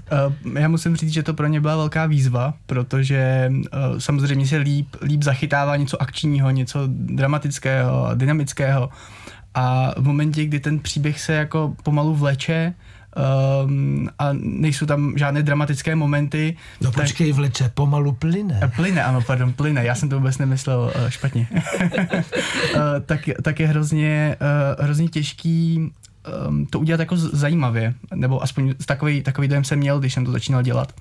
[0.47, 4.57] Uh, já musím říct, že to pro ně byla velká výzva, protože uh, samozřejmě se
[4.57, 5.23] líp, líp
[5.62, 8.90] zachytává něco akčního, něco dramatického, dynamického.
[9.55, 12.75] A v momentě, kdy ten příběh se jako pomalu vleče,
[13.64, 16.57] um, a nejsou tam žádné dramatické momenty.
[16.81, 17.05] No tak...
[17.05, 18.61] počkej, vleče, pomalu plyne.
[18.77, 21.46] Plyne, ano, pardon, plyne, já jsem to vůbec nemyslel uh, špatně.
[21.53, 25.92] uh, tak, tak je hrozně, uh, hrozně těžký
[26.49, 30.33] um, to udělat jako zajímavě, nebo aspoň takový, takový dojem jsem měl, když jsem to
[30.33, 30.93] začínal dělat.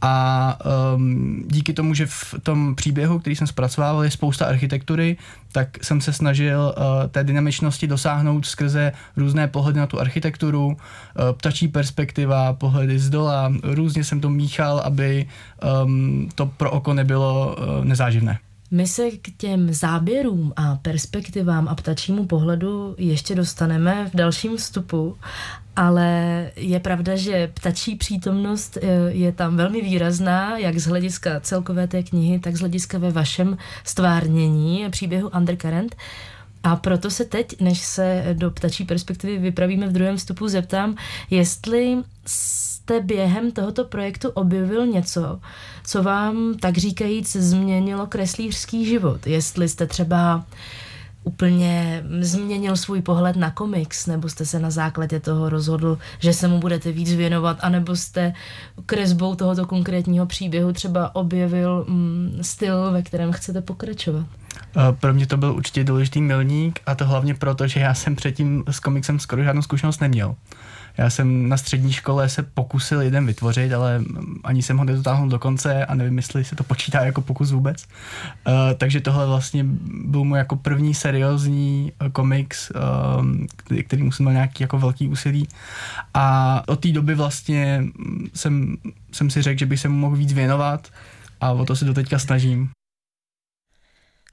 [0.00, 0.58] A
[0.94, 5.16] um, díky tomu, že v tom příběhu, který jsem zpracovával, je spousta architektury,
[5.52, 10.76] tak jsem se snažil uh, té dynamičnosti dosáhnout skrze různé pohledy na tu architekturu, uh,
[11.32, 15.26] ptačí perspektiva, pohledy z dola, různě jsem to míchal, aby
[15.84, 18.38] um, to pro oko nebylo uh, nezáživné.
[18.70, 25.16] My se k těm záběrům a perspektivám a ptačímu pohledu ještě dostaneme v dalším vstupu,
[25.76, 31.88] ale je pravda, že ptačí přítomnost eh, je tam velmi výrazná, jak z hlediska celkové
[31.88, 35.96] té knihy, tak z hlediska ve vašem stvárnění příběhu Undercurrent.
[36.62, 40.96] A proto se teď, než se do ptačí perspektivy vypravíme v druhém vstupu, zeptám,
[41.30, 41.96] jestli
[42.90, 45.40] jste během tohoto projektu objevil něco,
[45.84, 49.26] co vám, tak říkajíc, změnilo kreslířský život.
[49.26, 50.44] Jestli jste třeba
[51.24, 56.48] úplně změnil svůj pohled na komiks, nebo jste se na základě toho rozhodl, že se
[56.48, 58.32] mu budete víc věnovat, anebo jste
[58.86, 64.26] kresbou tohoto konkrétního příběhu třeba objevil mm, styl, ve kterém chcete pokračovat?
[65.00, 68.64] pro mě to byl určitě důležitý milník a to hlavně proto, že já jsem předtím
[68.70, 70.34] s komiksem skoro žádnou zkušenost neměl.
[71.00, 74.02] Já jsem na střední škole se pokusil jeden vytvořit, ale
[74.44, 77.84] ani jsem ho nedotáhl do konce a nevím, jestli se to počítá jako pokus vůbec.
[78.46, 79.64] Uh, takže tohle vlastně
[80.04, 85.48] byl můj jako první seriózní uh, komiks, uh, který musel měl nějaký jako velký úsilí.
[86.14, 87.84] A od té doby vlastně
[88.34, 88.76] jsem,
[89.12, 90.88] jsem si řekl, že bych se mu mohl víc věnovat
[91.40, 92.70] a o to se do teďka snažím.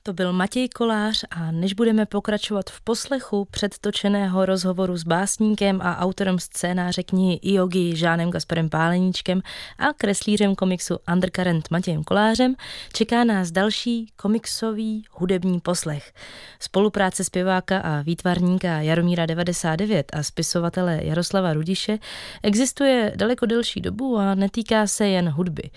[0.08, 5.98] To byl Matěj Kolář a než budeme pokračovat v poslechu předtočeného rozhovoru s básníkem a
[5.98, 9.42] autorem scénáře knihy Iogi Žánem Gasparem Páleníčkem
[9.78, 12.56] a kreslířem komiksu Undercurrent Matějem Kolářem,
[12.94, 16.14] čeká nás další komiksový hudební poslech.
[16.60, 22.00] Spolupráce zpěváka a výtvarníka Jaromíra 99 a spisovatele Jaroslava Rudiše
[22.44, 25.70] existuje daleko delší dobu a netýká se jen hudby.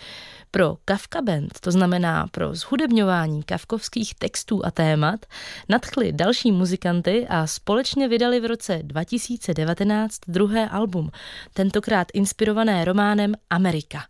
[0.50, 5.26] Pro Kafka Band, to znamená pro zhudebňování kavkovských textů a témat,
[5.68, 11.10] nadchli další muzikanty a společně vydali v roce 2019 druhé album,
[11.52, 14.02] tentokrát inspirované románem Amerika.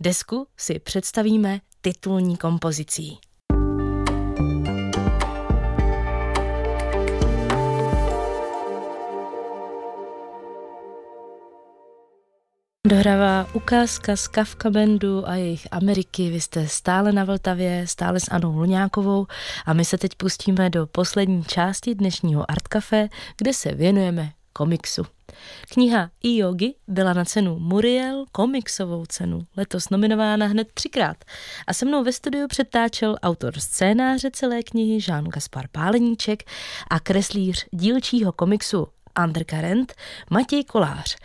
[0.00, 3.18] Desku si představíme titulní kompozicí.
[12.88, 16.30] Dohrává ukázka z Kafka Bandu a jejich Ameriky.
[16.30, 19.26] Vy jste stále na Vltavě, stále s Anou Luňákovou
[19.66, 25.02] a my se teď pustíme do poslední části dnešního Art Café, kde se věnujeme komiksu.
[25.72, 31.16] Kniha i Yogi byla na cenu Muriel, komiksovou cenu, letos nominována hned třikrát.
[31.66, 36.42] A se mnou ve studiu přetáčel autor scénáře celé knihy Jean Gaspar Páleníček
[36.90, 38.86] a kreslíř dílčího komiksu
[39.24, 39.94] Undercurrent
[40.30, 41.16] Matěj Kolář.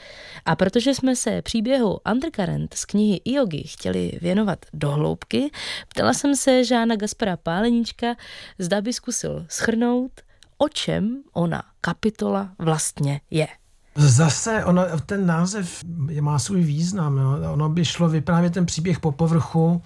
[0.46, 5.52] A protože jsme se příběhu Undercurrent z knihy Iogi chtěli věnovat do hloubky,
[5.88, 8.16] ptala jsem se Žána Gaspara Páleníčka,
[8.60, 10.12] zda by zkusil schrnout,
[10.58, 13.48] o čem ona kapitola vlastně je.
[13.96, 15.84] Zase ono, ten název
[16.22, 17.18] má svůj význam.
[17.18, 17.52] Jo.
[17.54, 19.82] Ono by šlo vyprávět ten příběh po povrchu,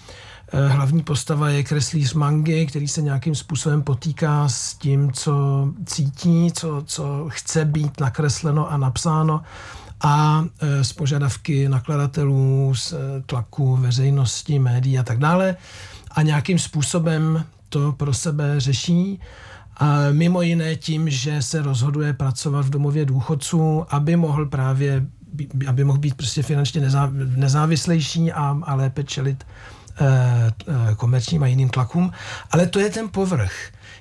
[0.55, 5.33] Eh, hlavní postava je kreslíř mangy, který se nějakým způsobem potýká s tím, co
[5.85, 9.41] cítí, co, co chce být nakresleno a napsáno
[10.01, 10.45] a
[10.81, 15.55] z eh, požadavky nakladatelů, z eh, tlaku veřejnosti, médií a tak dále.
[16.11, 19.19] A nějakým způsobem to pro sebe řeší.
[19.77, 25.05] A mimo jiné tím, že se rozhoduje pracovat v domově důchodců, aby mohl právě
[25.67, 26.81] aby mohl být prostě finančně
[27.35, 29.45] nezávislejší a, a lépe čelit
[30.01, 32.11] Eh, eh, komerčním a jiným tlakům,
[32.51, 33.53] ale to je ten povrch.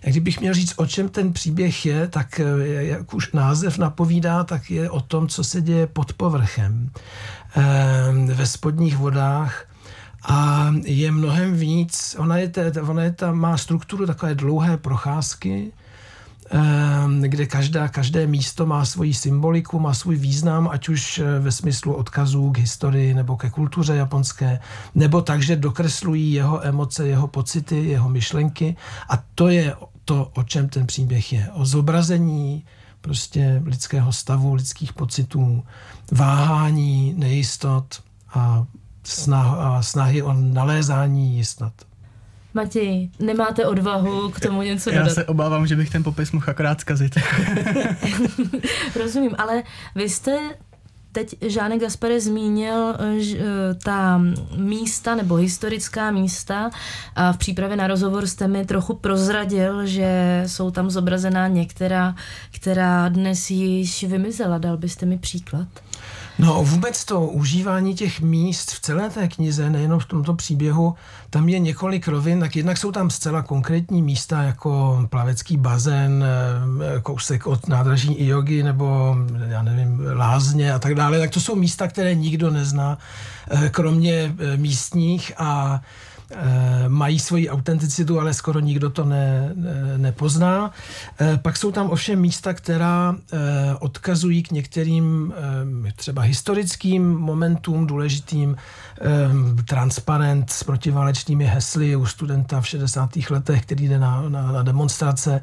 [0.02, 2.44] Jak kdybych měl říct, o čem ten příběh je, tak eh,
[2.84, 6.90] jak už název napovídá, tak je o tom, co se děje pod povrchem.
[8.24, 9.64] Ve spodních vodách
[10.24, 15.72] a je mnohem víc, ona, je, ona je ta, má strukturu takové dlouhé procházky,
[16.54, 21.52] Ehm, kde každá, každé místo má svoji symboliku, má svůj význam, ať už eh, ve
[21.52, 24.60] smyslu odkazů k historii nebo ke kultuře japonské,
[24.94, 28.76] nebo tak, že dokreslují jeho emoce, jeho pocity, jeho myšlenky.
[29.08, 31.50] A to je to, o čem ten příběh je.
[31.52, 32.64] O zobrazení
[33.00, 35.62] prostě lidského stavu, lidských pocitů,
[36.12, 38.02] váhání, nejistot
[38.34, 38.66] a,
[39.04, 41.72] snah, a snahy o nalézání jistot.
[42.54, 45.06] Matěj, nemáte odvahu k tomu něco dodat?
[45.06, 47.18] Já se obávám, že bych ten popis mohl akorát zkazit.
[48.96, 49.62] Rozumím, ale
[49.94, 50.38] vy jste
[51.12, 54.20] teď Žánek Gaspare zmínil že, eh, ta
[54.56, 56.70] místa nebo historická místa
[57.14, 62.14] a v přípravě na rozhovor jste mi trochu prozradil, že jsou tam zobrazená některá,
[62.50, 64.58] která dnes již vymizela.
[64.58, 65.68] Dal byste mi příklad?
[66.38, 70.94] No vůbec to užívání těch míst v celé té knize, nejenom v tomto příběhu,
[71.30, 77.00] tam je několik rovin, tak jednak jsou tam zcela konkrétní místa jako plavecký bazén, eh,
[77.00, 79.16] kousek od nádraží Iogi nebo
[79.48, 82.98] já nevím, lázně a tak dále, tak to jsou místa, které nikdo nezná,
[83.50, 85.80] eh, kromě eh, místních a
[86.88, 90.70] mají svoji autenticitu, ale skoro nikdo to ne, ne, nepozná.
[91.20, 93.38] Eh, pak jsou tam ovšem místa, která eh,
[93.80, 95.34] odkazují k některým
[95.96, 98.56] třeba historickým momentům důležitým,
[99.64, 103.10] transparent s protiválečnými hesly u studenta v 60.
[103.30, 105.40] letech, který jde na, na, na demonstrace,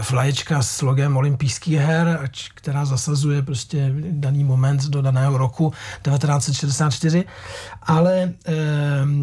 [0.00, 7.24] flaječka s logem olympijských her, která zasazuje prostě daný moment do daného roku 1964,
[7.82, 8.32] ale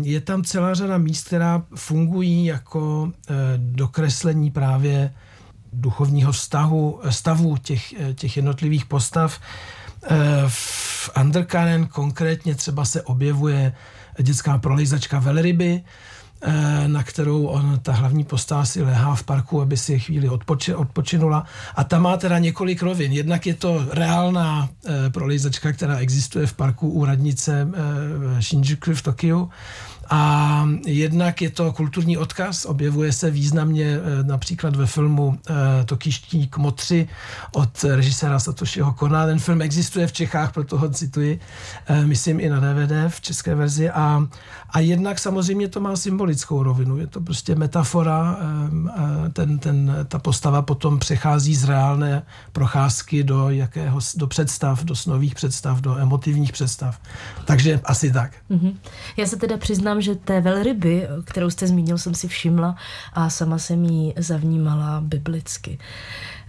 [0.02, 3.12] je tam celá řada míst, která fungují jako
[3.58, 5.14] dokreslení právě
[5.74, 9.81] duchovního vztahu, stavu těch, těch jednotlivých postav, Eh,
[10.48, 13.74] v Undercurrent konkrétně třeba se objevuje
[14.22, 15.84] dětská prolejzačka velryby,
[16.42, 20.76] eh, na kterou on, ta hlavní postava si lehá v parku, aby si chvíli odpoči,
[20.76, 21.46] odpočinula.
[21.76, 23.12] A ta má teda několik rovin.
[23.12, 27.68] Jednak je to reálná e, prolejzačka, která existuje v parku u radnice
[28.38, 29.50] e, Shinjuku v Tokiu.
[30.14, 35.54] A jednak je to kulturní odkaz, objevuje se významně eh, například ve filmu eh,
[35.86, 37.08] Tokiští kmotři
[37.52, 39.26] od režiséra Satošiho Kona.
[39.26, 41.40] Ten film existuje v Čechách, proto ho cituji,
[41.88, 43.90] eh, myslím i na DVD v české verzi.
[43.90, 44.28] A,
[44.70, 46.98] a jednak samozřejmě to má symbolickou rovinu.
[46.98, 48.38] Je to prostě metafora.
[49.34, 55.36] Ten, ten, ta postava potom přechází z reálné procházky do, jakého, do představ, do snových
[55.36, 57.00] představ, do emotivních představ.
[57.46, 58.32] Takže asi tak.
[58.52, 58.76] Mm-hmm.
[59.18, 62.76] Já se teda přiznám, že té velryby, kterou jste zmínil, jsem si všimla
[63.14, 65.80] a sama jsem ji zavnímala biblicky.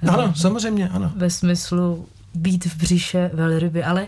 [0.08, 1.12] Ano, samozřejmě, ano.
[1.16, 4.06] Ve smyslu být v břiše velryby, ale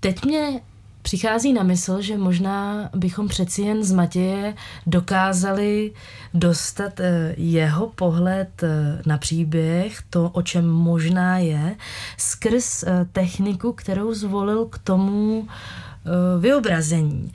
[0.00, 0.60] teď mě
[1.02, 4.54] přichází na mysl, že možná bychom přeci jen z Matěje
[4.86, 5.92] dokázali
[6.34, 11.76] dostat eh, jeho pohled eh, na příběh, to, o čem možná je,
[12.16, 15.48] skrz eh, techniku, kterou zvolil k tomu
[16.40, 17.32] vyobrazení.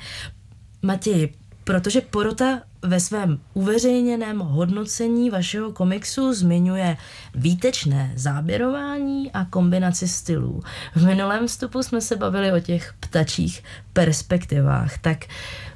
[0.86, 1.30] Matěj,
[1.64, 6.98] protože porota ve svém uveřejněném hodnocení vašeho komiksu zmiňuje
[7.36, 10.62] výtečné záběrování a kombinaci stylů.
[10.96, 13.64] V minulém vstupu jsme se bavili o těch ptačích
[13.94, 15.26] perspektivách, tak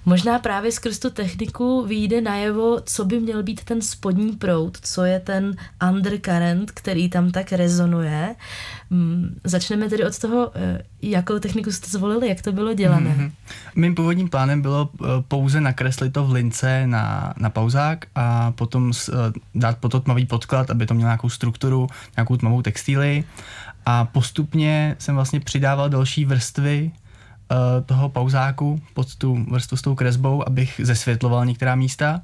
[0.05, 5.03] možná právě skrz tu techniku vyjde najevo, co by měl být ten spodní proud, co
[5.03, 5.55] je ten
[5.89, 8.35] undercurrent, který tam tak rezonuje.
[8.91, 13.09] Hmm, začneme tedy od toho, eh, jakou techniku jste zvolili, jak to bylo dělané.
[13.09, 13.31] Mm-hmm.
[13.75, 18.87] Mým původním plánem bylo eh, pouze nakreslit to v lince na, na pauzák a potom
[18.89, 19.15] uh,
[19.55, 21.87] dát po to tmavý podklad, aby to mělo nějakou strukturu,
[22.17, 23.23] nějakou tmavou textíly
[23.85, 26.91] a postupně jsem vlastně přidával další vrstvy
[27.85, 32.21] toho pauzáku pod tu vrstvu s tou kresbou, abych zesvětloval některá místa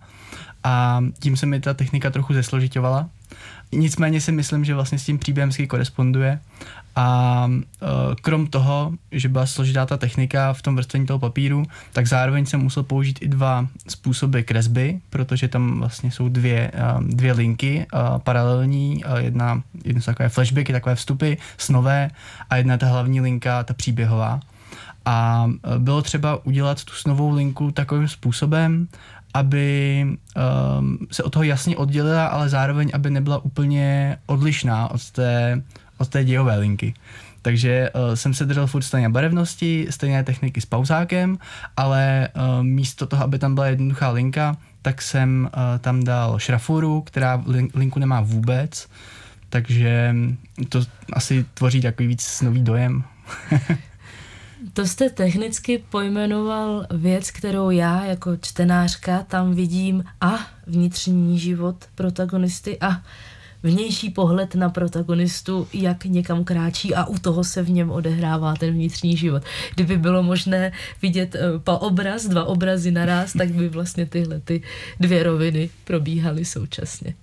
[0.63, 3.09] a tím se mi ta technika trochu zesložitovala.
[3.71, 6.39] Nicméně si myslím, že vlastně s tím příběhem koresponduje
[6.95, 7.57] a uh,
[8.21, 12.59] krom toho, že byla složitá ta technika v tom vrstvení toho papíru, tak zároveň jsem
[12.59, 17.85] musel použít i dva způsoby kresby, protože tam vlastně jsou dvě, uh, dvě linky
[18.17, 22.09] paralelní, jedna, jedna jsou takové flashbacky, takové vstupy, snové
[22.49, 24.39] a jedna ta hlavní linka, ta příběhová.
[25.05, 28.87] A bylo třeba udělat tu snovou linku takovým způsobem,
[29.33, 30.05] aby
[30.79, 35.61] um, se od toho jasně oddělila, ale zároveň, aby nebyla úplně odlišná od té
[35.97, 36.93] od té dějové linky.
[37.41, 41.37] Takže uh, jsem se držel furt stejné barevnosti, stejné techniky s pauzákem,
[41.77, 47.01] ale uh, místo toho, aby tam byla jednoduchá linka, tak jsem uh, tam dal šrafuru,
[47.01, 47.43] která
[47.73, 48.87] linku nemá vůbec,
[49.49, 50.15] takže
[50.69, 50.81] to
[51.13, 53.03] asi tvoří takový víc nový dojem.
[54.75, 62.77] To jste technicky pojmenoval věc, kterou já jako čtenářka tam vidím a vnitřní život protagonisty
[62.81, 63.01] a
[63.63, 68.73] vnější pohled na protagonistu, jak někam kráčí a u toho se v něm odehrává ten
[68.73, 69.43] vnitřní život.
[69.75, 70.71] Kdyby bylo možné
[71.01, 74.61] vidět eh, pa obraz, dva obrazy naraz, tak by vlastně tyhle ty
[74.99, 77.13] dvě roviny probíhaly současně.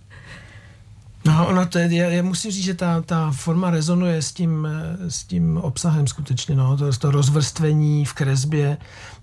[1.24, 4.68] No, ono to je, já, já musím říct, že ta, ta forma rezonuje s tím,
[4.70, 8.78] eh, s tím obsahem skutečně, no, to, to rozvrstvení v kresbě,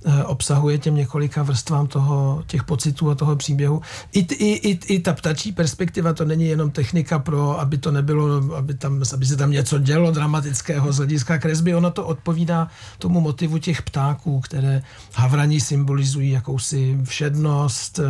[0.05, 3.81] Eh, obsahuje těm několika vrstvám toho, těch pocitů a toho příběhu.
[4.11, 8.55] I, i, i, I ta ptačí perspektiva, to není jenom technika pro, aby to nebylo,
[8.55, 13.21] aby, tam, aby se tam něco dělo dramatického z hlediska kresby, ono to odpovídá tomu
[13.21, 14.81] motivu těch ptáků, které
[15.13, 18.03] havraní symbolizují jakousi všednost eh,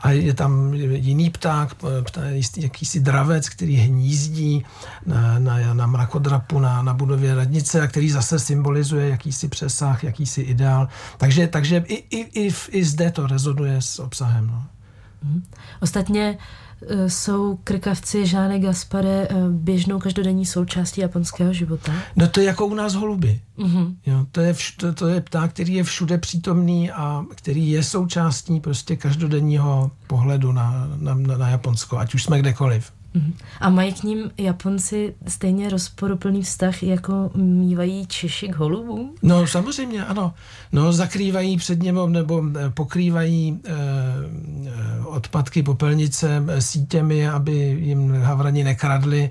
[0.00, 2.24] a je tam jiný pták, pták
[2.56, 4.64] jakýsi dravec, který hnízdí
[5.06, 10.40] na, na, na mrakodrapu, na, na budově radnice a který zase symbolizuje jakýsi přesah, jakýsi
[10.40, 10.88] ideál.
[11.16, 14.46] Takže, takže i, i, i, i zde to rezonuje s obsahem.
[14.46, 14.64] No.
[15.22, 15.42] Mhm.
[15.80, 16.38] Ostatně
[17.06, 21.92] jsou krkavci Žáne Gaspare e, běžnou každodenní součástí japonského života?
[22.16, 23.40] No to je jako u nás holuby.
[23.58, 23.94] Mm-hmm.
[24.06, 27.82] Jo, to, je vš, to, to je pták, který je všude přítomný a který je
[27.82, 32.92] součástí prostě každodenního pohledu na, na, na Japonsko, ať už jsme kdekoliv.
[33.14, 33.34] Mhm.
[33.60, 39.14] A mají k ním Japonci stejně rozporuplný vztah, jako mývají Češi k holubům?
[39.22, 40.34] No samozřejmě, ano.
[40.72, 48.22] No zakrývají před něm nebo eh, pokrývají eh, eh, odpadky popelnice eh, sítěmi, aby jim
[48.22, 49.30] havrani nekradli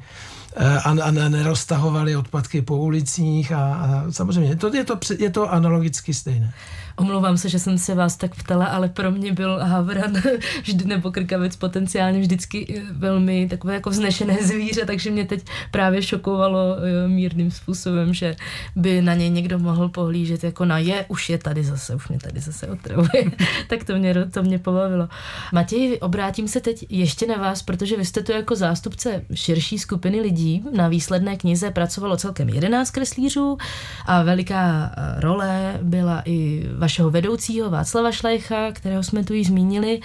[0.83, 6.13] a, a neroztahovali odpadky po ulicích a, a samozřejmě to, je, to, je to analogicky
[6.13, 6.53] stejné.
[6.99, 10.13] Omlouvám se, že jsem se vás tak ptala, ale pro mě byl havran
[10.63, 16.01] vždy, nebo krkavec potenciálně vždycky eh, velmi takové jako vznešené zvíře, takže mě teď právě
[16.01, 18.35] šokovalo eh, mírným způsobem, že
[18.75, 22.19] by na něj někdo mohl pohlížet jako na je, už je tady zase, už mě
[22.19, 23.23] tady zase otravuje.
[23.67, 25.09] tak to mě, to mě pobavilo.
[25.53, 30.21] Matěj, obrátím se teď ještě na vás, protože vy jste tu jako zástupce širší skupiny
[30.21, 30.63] lidí.
[30.75, 33.57] Na výsledné knize pracovalo celkem 11 kreslířů
[34.05, 39.99] a veliká eh, role byla i vašeho vedoucího Václava Šlejcha, kterého jsme tu již zmínili.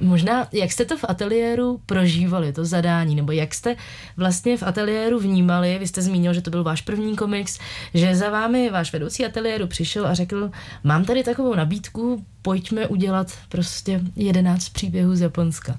[0.00, 3.76] Možná, jak jste to v ateliéru prožívali, to zadání, nebo jak jste
[4.16, 7.58] vlastně v ateliéru vnímali, vy jste zmínil, že to byl váš první komiks,
[7.94, 10.50] že za vámi váš vedoucí ateliéru přišel a řekl,
[10.84, 15.78] mám tady takovou nabídku, pojďme udělat prostě jedenáct příběhů z Japonska.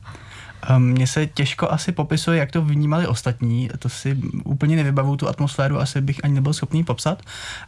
[0.78, 5.80] Mně se těžko asi popisuje, jak to vnímali ostatní, to si úplně nevybavu tu atmosféru,
[5.80, 7.22] asi bych ani nebyl schopný popsat,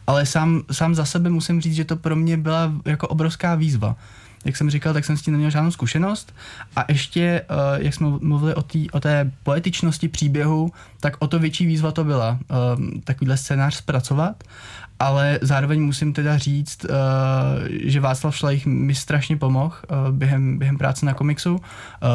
[0.06, 3.96] ale sám, sám za sebe musím říct, že to pro mě byla jako obrovská výzva.
[4.44, 6.34] Jak jsem říkal, tak jsem s tím neměl žádnou zkušenost.
[6.76, 7.44] A ještě, eh,
[7.78, 12.04] jak jsme mluvili o, tý, o té poetičnosti příběhu, tak o to větší výzva to
[12.04, 12.54] byla eh,
[13.04, 14.44] takovýhle scénář zpracovat
[14.98, 16.90] ale zároveň musím teda říct, uh,
[17.84, 21.54] že Václav Šlejch mi strašně pomohl uh, během, během práce na komiksu.
[21.54, 21.60] Uh,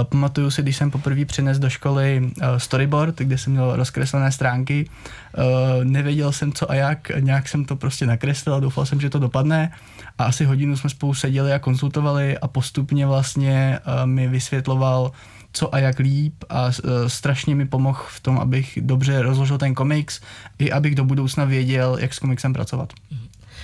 [0.03, 4.89] pamatuju si, když jsem poprvé přines do školy uh, storyboard, kde jsem měl rozkreslené stránky,
[5.37, 5.43] uh,
[5.83, 9.19] nevěděl jsem co a jak, nějak jsem to prostě nakreslil a doufal jsem, že to
[9.19, 9.71] dopadne
[10.17, 15.11] a asi hodinu jsme spolu seděli a konzultovali a postupně vlastně uh, mi vysvětloval,
[15.53, 16.71] co a jak líp a uh,
[17.07, 20.21] strašně mi pomohl v tom, abych dobře rozložil ten komiks
[20.59, 22.93] i abych do budoucna věděl, jak s komiksem pracovat.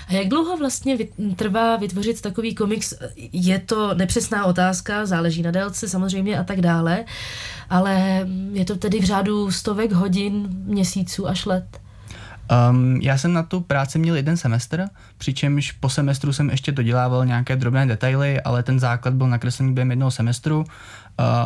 [0.08, 0.98] A jak dlouho vlastně
[1.36, 2.94] trvá vytvořit takový komiks?
[3.32, 7.06] Je to nepřesná otázka, záleží na délce samozřejmě a tak dále,
[7.70, 11.80] ale je to tedy v řádu stovek hodin, měsíců až let?
[12.70, 14.86] Um, já jsem na tu práci měl jeden semestr,
[15.18, 19.90] přičemž po semestru jsem ještě dodělával nějaké drobné detaily, ale ten základ byl nakreslený během
[19.90, 20.66] jednoho semestru uh,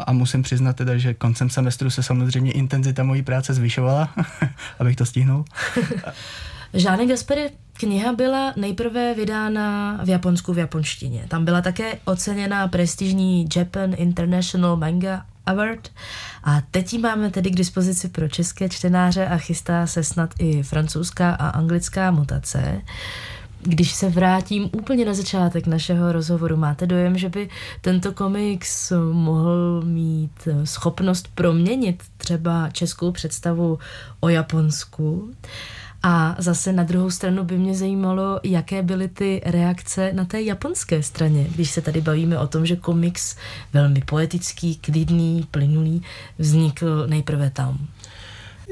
[0.08, 4.10] a musím přiznat teda, že koncem semestru se samozřejmě intenzita mojí práce zvyšovala,
[4.80, 5.46] abych to stihnul.
[6.74, 11.26] Žánek Gaspery, kniha byla nejprve vydána v Japonsku v japonštině.
[11.28, 15.90] Tam byla také oceněna prestižní Japan International Manga Award
[16.44, 20.64] a teď ji máme tedy k dispozici pro české čtenáře a chystá se snad i
[20.64, 22.82] francouzská a anglická mutace.
[23.64, 27.50] Když se vrátím úplně na začátek našeho rozhovoru, máte dojem, že by
[27.82, 33.80] tento komiks mohl mít schopnost proměnit třeba českou představu
[34.20, 35.34] o Japonsku?
[36.04, 41.04] A zase na druhou stranu by mě zajímalo, jaké byly ty reakce na té japonské
[41.04, 43.36] straně, když se tady bavíme o tom, že komiks
[43.74, 46.04] velmi poetický, klidný, plynulý
[46.40, 47.88] vznikl nejprve tam.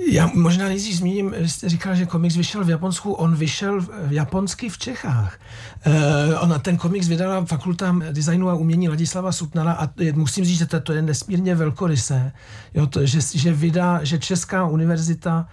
[0.08, 4.70] Já možná nejdřív zmíním, jste říkal, že komiks vyšel v Japonsku, on vyšel v, japonsky
[4.70, 5.40] v Čechách.
[5.86, 10.58] E, ona ten komiks vydala fakulta designu a umění Ladislava Sutnala a je, musím říct,
[10.58, 12.32] že to, je nesmírně velkorysé,
[12.74, 15.48] jo, to, že, že, vydá, že Česká univerzita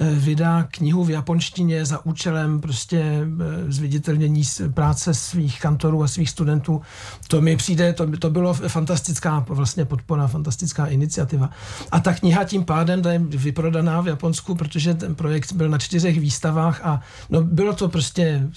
[0.00, 4.42] vydá knihu v japonštině za účelem prostě eh, zviditelnění
[4.74, 6.82] práce svých kantorů a svých studentů.
[7.28, 11.50] To mi přijde, to, to bylo fantastická vlastně podpora, fantastická iniciativa.
[11.90, 16.20] A ta kniha tím pádem je vyprodaná v Japonsku, protože ten projekt byl na čtyřech
[16.20, 18.48] výstavách a no, bylo to prostě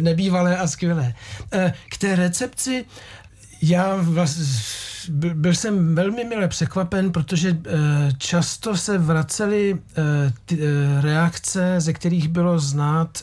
[0.00, 1.14] nebývalé a skvělé.
[1.52, 2.84] Eh, k té recepci
[3.62, 4.44] já vlastně
[5.08, 7.72] byl jsem velmi mile překvapen, protože eh,
[8.18, 13.18] často se vracely eh, ty eh, reakce, ze kterých bylo znát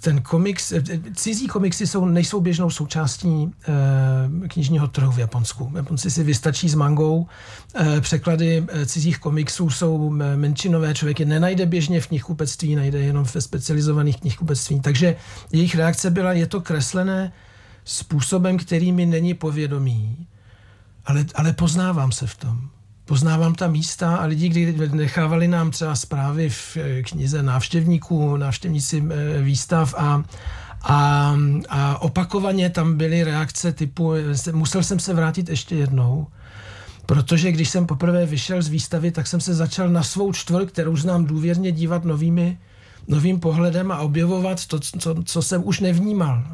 [0.00, 0.72] ten komiks,
[1.14, 3.52] cizí komiksy jsou, nejsou běžnou součástí
[4.48, 5.72] knižního trhu v Japonsku.
[5.76, 7.26] Japonci si vystačí s mangou,
[8.00, 14.20] překlady cizích komiksů jsou menšinové, člověk je nenajde běžně v knihkupectví, najde jenom ve specializovaných
[14.20, 14.80] knihkupectví.
[14.80, 15.16] Takže
[15.52, 17.32] jejich reakce byla, je to kreslené
[17.84, 20.26] způsobem, který mi není povědomý
[21.08, 22.60] ale, ale poznávám se v tom.
[23.04, 29.04] Poznávám ta místa a lidi, kdy nechávali nám třeba zprávy v eh, knize návštěvníků, návštěvníci
[29.10, 30.22] eh, výstav a,
[30.82, 31.34] a,
[31.68, 34.12] a opakovaně tam byly reakce typu,
[34.52, 36.26] musel jsem se vrátit ještě jednou,
[37.06, 40.96] protože když jsem poprvé vyšel z výstavy, tak jsem se začal na svou čtvr, kterou
[40.96, 42.58] znám důvěrně dívat novými,
[43.08, 46.44] novým pohledem a objevovat to, co, co jsem už nevnímal.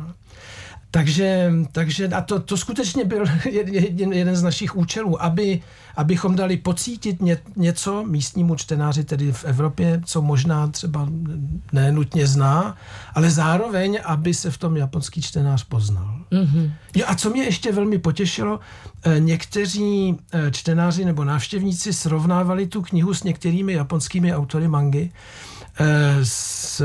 [0.94, 5.60] Takže, takže a to, to skutečně byl jeden, jeden z našich účelů, aby,
[5.96, 11.08] abychom dali pocítit ně, něco místnímu čtenáři, tedy v Evropě, co možná třeba
[11.72, 12.76] nenutně zná,
[13.14, 16.20] ale zároveň, aby se v tom japonský čtenář poznal.
[16.30, 16.72] Mm-hmm.
[16.96, 18.60] Jo, a co mě ještě velmi potěšilo,
[19.02, 25.10] eh, někteří eh, čtenáři nebo návštěvníci srovnávali tu knihu s některými japonskými autory mangy,
[25.78, 26.82] eh, s,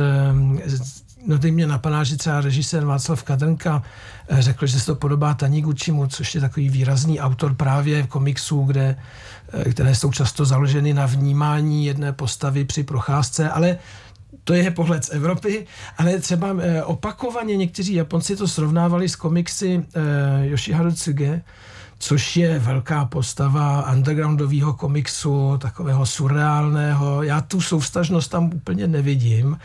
[1.26, 3.84] No teď mě napadá, že třeba režisér Václav Kadrnka
[4.28, 8.96] eh, řekl, že se to podobá Taniguchimu, což je takový výrazný autor právě komiksů, kde,
[9.54, 13.78] eh, které jsou často založeny na vnímání jedné postavy při procházce, ale
[14.44, 15.66] to je pohled z Evropy,
[15.98, 19.86] ale třeba eh, opakovaně někteří Japonci to srovnávali s komiksy
[20.42, 21.42] Yoshiharu Tsuge,
[22.00, 27.24] což je velká postava undergroundového komiksu, takového surreálného.
[27.24, 29.58] Já tu soustažnost tam úplně nevidím,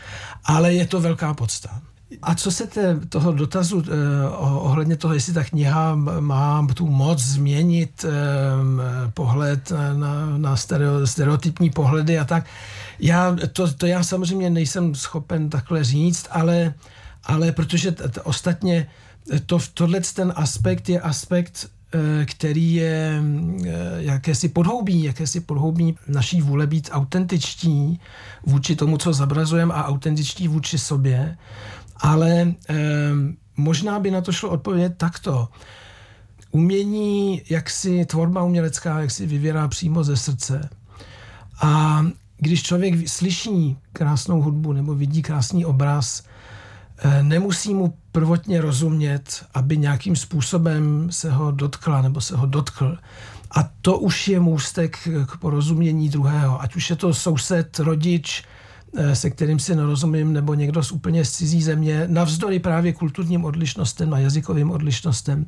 [0.45, 1.81] ale je to velká podsta.
[2.21, 7.19] A co se te, toho dotazu eh, ohledně toho, jestli ta kniha má tu moc
[7.19, 8.11] změnit eh,
[9.13, 12.45] pohled na, na stereo, stereotypní pohledy a tak,
[12.99, 16.73] já, to, to já samozřejmě nejsem schopen takhle říct, ale,
[17.23, 18.87] ale protože t, t, ostatně
[19.45, 21.69] to, tohle ten aspekt je aspekt
[22.25, 27.99] který je eh, jakési podhoubí, jakési podhoubí naší vůle být autentičtí
[28.45, 31.37] vůči tomu, co zabrazujeme a autentičtí vůči sobě,
[31.97, 32.75] ale eh,
[33.57, 35.47] možná by na to šlo odpovědět takto.
[36.51, 40.69] Umění, jak si tvorba umělecká, jak si vyvěrá přímo ze srdce.
[41.61, 42.05] A
[42.37, 46.34] když člověk slyší krásnou hudbu nebo vidí krásný obraz, Eh,
[47.21, 52.97] nemusí mu prvotně rozumět, aby nějakým způsobem se ho dotkla nebo se ho dotkl.
[53.51, 56.61] A to už je můstek k porozumění druhého.
[56.61, 58.43] Ať už je to soused, rodič,
[58.97, 63.45] eh, se kterým si nerozumím, nebo někdo z úplně z cizí země, navzdory právě kulturním
[63.45, 65.45] odlišnostem a jazykovým odlišnostem,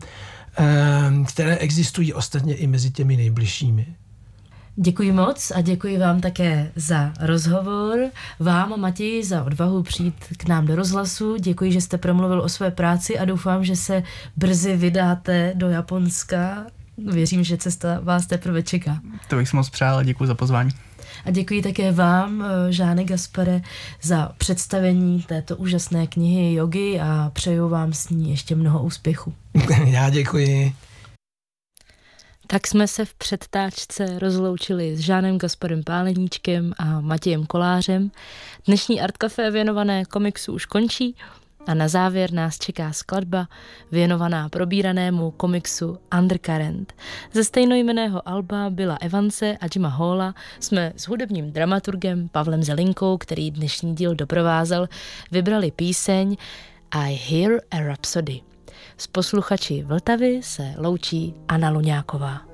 [0.58, 3.96] eh, které existují ostatně i mezi těmi nejbližšími.
[4.80, 8.00] Děkuji moc a děkuji vám také za rozhovor.
[8.40, 11.38] Vám, Matěji, za odvahu přijít k nám do rozhlasu.
[11.38, 14.04] Děkuji, že jste promluvil o své práci a doufám, že se
[14.36, 16.66] brzy vydáte do Japonska.
[16.98, 19.00] Věřím, že cesta vás teprve čeká.
[19.28, 20.72] To bych si moc přál a děkuji za pozvání.
[21.26, 23.62] A děkuji také vám, Žáne Gaspare,
[24.02, 29.34] za představení této úžasné knihy jogy a přeju vám s ní ještě mnoho úspěchu.
[29.86, 30.74] Já děkuji.
[32.50, 38.12] Tak jsme se v předtáčce rozloučili s Žánem Gasparem Páleníčkem a Matějem Kolářem.
[38.68, 41.16] Dnešní Art Café věnované komiksu už končí
[41.68, 43.48] a na závěr nás čeká skladba
[43.92, 46.94] věnovaná probíranému komiksu Undercurrent.
[47.34, 53.52] Ze stejnojmeného alba Byla Evance a Jima Halla jsme s hudebním dramaturgem Pavlem Zelinkou, který
[53.52, 54.90] dnešní díl doprovázel,
[55.32, 56.38] vybrali píseň
[56.92, 58.47] I Hear a Rhapsody.
[58.98, 62.47] S posluchači Vltavy se loučí Anna Luňáková.